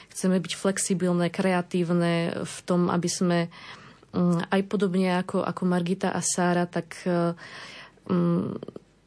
[0.09, 3.39] chceme byť flexibilné, kreatívne v tom, aby sme
[4.13, 8.57] um, aj podobne ako, ako Margita a Sára, tak um,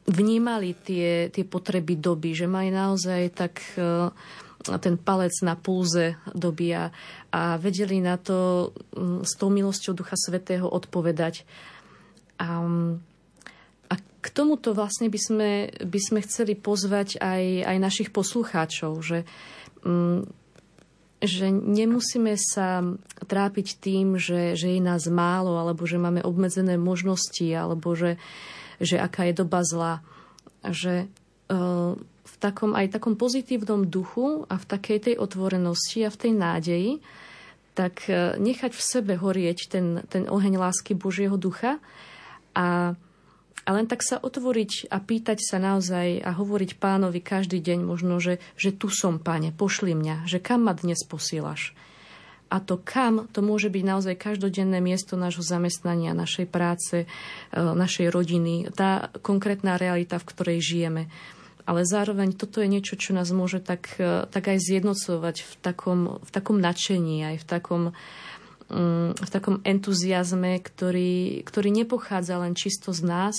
[0.07, 4.07] vnímali tie, tie potreby doby, že mali naozaj tak uh,
[4.75, 6.91] ten palec na pulze doby a,
[7.31, 11.47] a vedeli na to mm, s tou milosťou Ducha Svetého odpovedať.
[12.35, 12.63] A
[14.27, 15.51] k tomuto vlastne by sme,
[15.87, 19.23] by sme chceli pozvať aj, aj našich poslucháčov, že,
[19.87, 20.27] mm,
[21.23, 22.83] že nemusíme sa
[23.23, 28.19] trápiť tým, že, že je nás málo, alebo že máme obmedzené možnosti, alebo že,
[28.83, 30.03] že aká je doba zla.
[30.67, 31.07] Že
[31.47, 31.95] uh,
[32.37, 36.91] takom aj takom pozitívnom duchu a v takej tej otvorenosti a v tej nádeji,
[37.73, 41.81] tak e, nechať v sebe horieť ten, ten oheň lásky Božieho ducha
[42.53, 42.93] a,
[43.67, 48.23] a len tak sa otvoriť a pýtať sa naozaj a hovoriť pánovi každý deň možno,
[48.23, 51.75] že, že tu som, páne, pošli mňa, že kam ma dnes posílaš.
[52.47, 57.07] A to kam, to môže byť naozaj každodenné miesto nášho zamestnania, našej práce, e,
[57.51, 61.11] našej rodiny, tá konkrétna realita, v ktorej žijeme
[61.67, 65.99] ale zároveň toto je niečo, čo nás môže tak, e, tak aj zjednocovať v takom,
[66.23, 67.93] v takom nadšení, aj v takom, mm,
[68.67, 73.35] v takom entuziasme, ktorý, ktorý nepochádza len čisto z nás,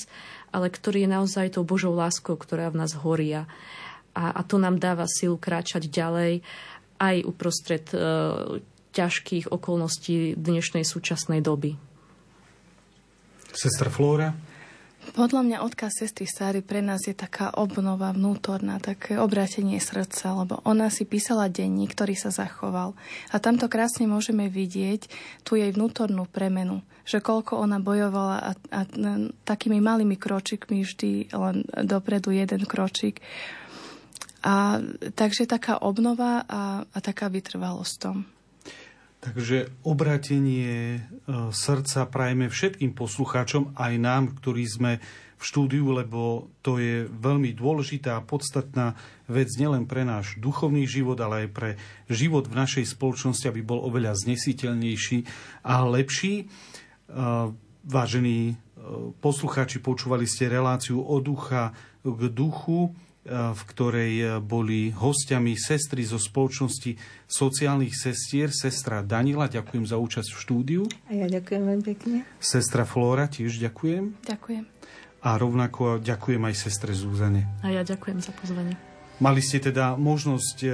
[0.49, 3.45] ale ktorý je naozaj tou Božou láskou, ktorá v nás horia.
[4.17, 6.41] A, a to nám dáva silu kráčať ďalej
[6.99, 8.59] aj uprostred uh,
[8.97, 11.77] ťažkých okolností dnešnej súčasnej doby.
[13.53, 14.48] Sestra Flóra?
[15.15, 20.61] Podľa mňa odkaz sestry Sáry pre nás je taká obnova vnútorná, také obrátenie srdca, lebo
[20.69, 22.93] ona si písala denník, ktorý sa zachoval.
[23.33, 25.09] A tamto krásne môžeme vidieť
[25.49, 29.13] tú jej vnútornú premenu, že koľko ona bojovala a, a, a
[29.49, 33.25] takými malými kročikmi vždy len dopredu jeden kročik.
[34.45, 34.79] A
[35.19, 38.38] takže taká obnova a, a taká vytrvalosť tom.
[39.19, 41.01] Takže obratenie e,
[41.51, 45.03] srdca prajeme všetkým poslucháčom, aj nám, ktorí sme
[45.39, 48.95] v štúdiu, lebo to je veľmi dôležitá a podstatná
[49.27, 51.71] vec nielen pre náš duchovný život, ale aj pre
[52.07, 55.27] život v našej spoločnosti, aby bol oveľa znesiteľnejší
[55.67, 56.35] a lepší.
[56.39, 56.45] E,
[57.83, 58.55] vážení e,
[59.19, 61.75] poslucháči, počúvali ste reláciu od ducha
[62.07, 62.95] k duchu
[63.29, 66.97] v ktorej e, boli hostiami sestry zo spoločnosti
[67.29, 70.83] sociálnych sestier, sestra Danila, ďakujem za účasť v štúdiu.
[71.07, 72.17] A ja ďakujem veľmi pekne.
[72.41, 74.25] Sestra Flóra, tiež ďakujem.
[74.25, 74.65] Ďakujem.
[75.23, 77.45] A rovnako ďakujem aj sestre Zúzane.
[77.61, 78.79] A ja ďakujem za pozvanie.
[79.19, 80.71] Mali ste teda možnosť e,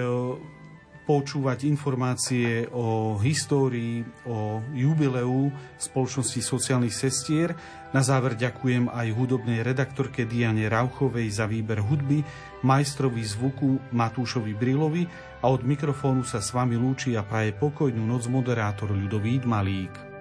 [1.04, 7.52] počúvať informácie o histórii, o jubileu spoločnosti sociálnych sestier.
[7.92, 12.24] Na záver ďakujem aj hudobnej redaktorke Diane Rauchovej za výber hudby,
[12.64, 15.04] majstrovi zvuku Matúšovi Brilovi
[15.44, 20.13] a od mikrofónu sa s vami lúči a praje pokojnú noc moderátor Ľudovít Malík.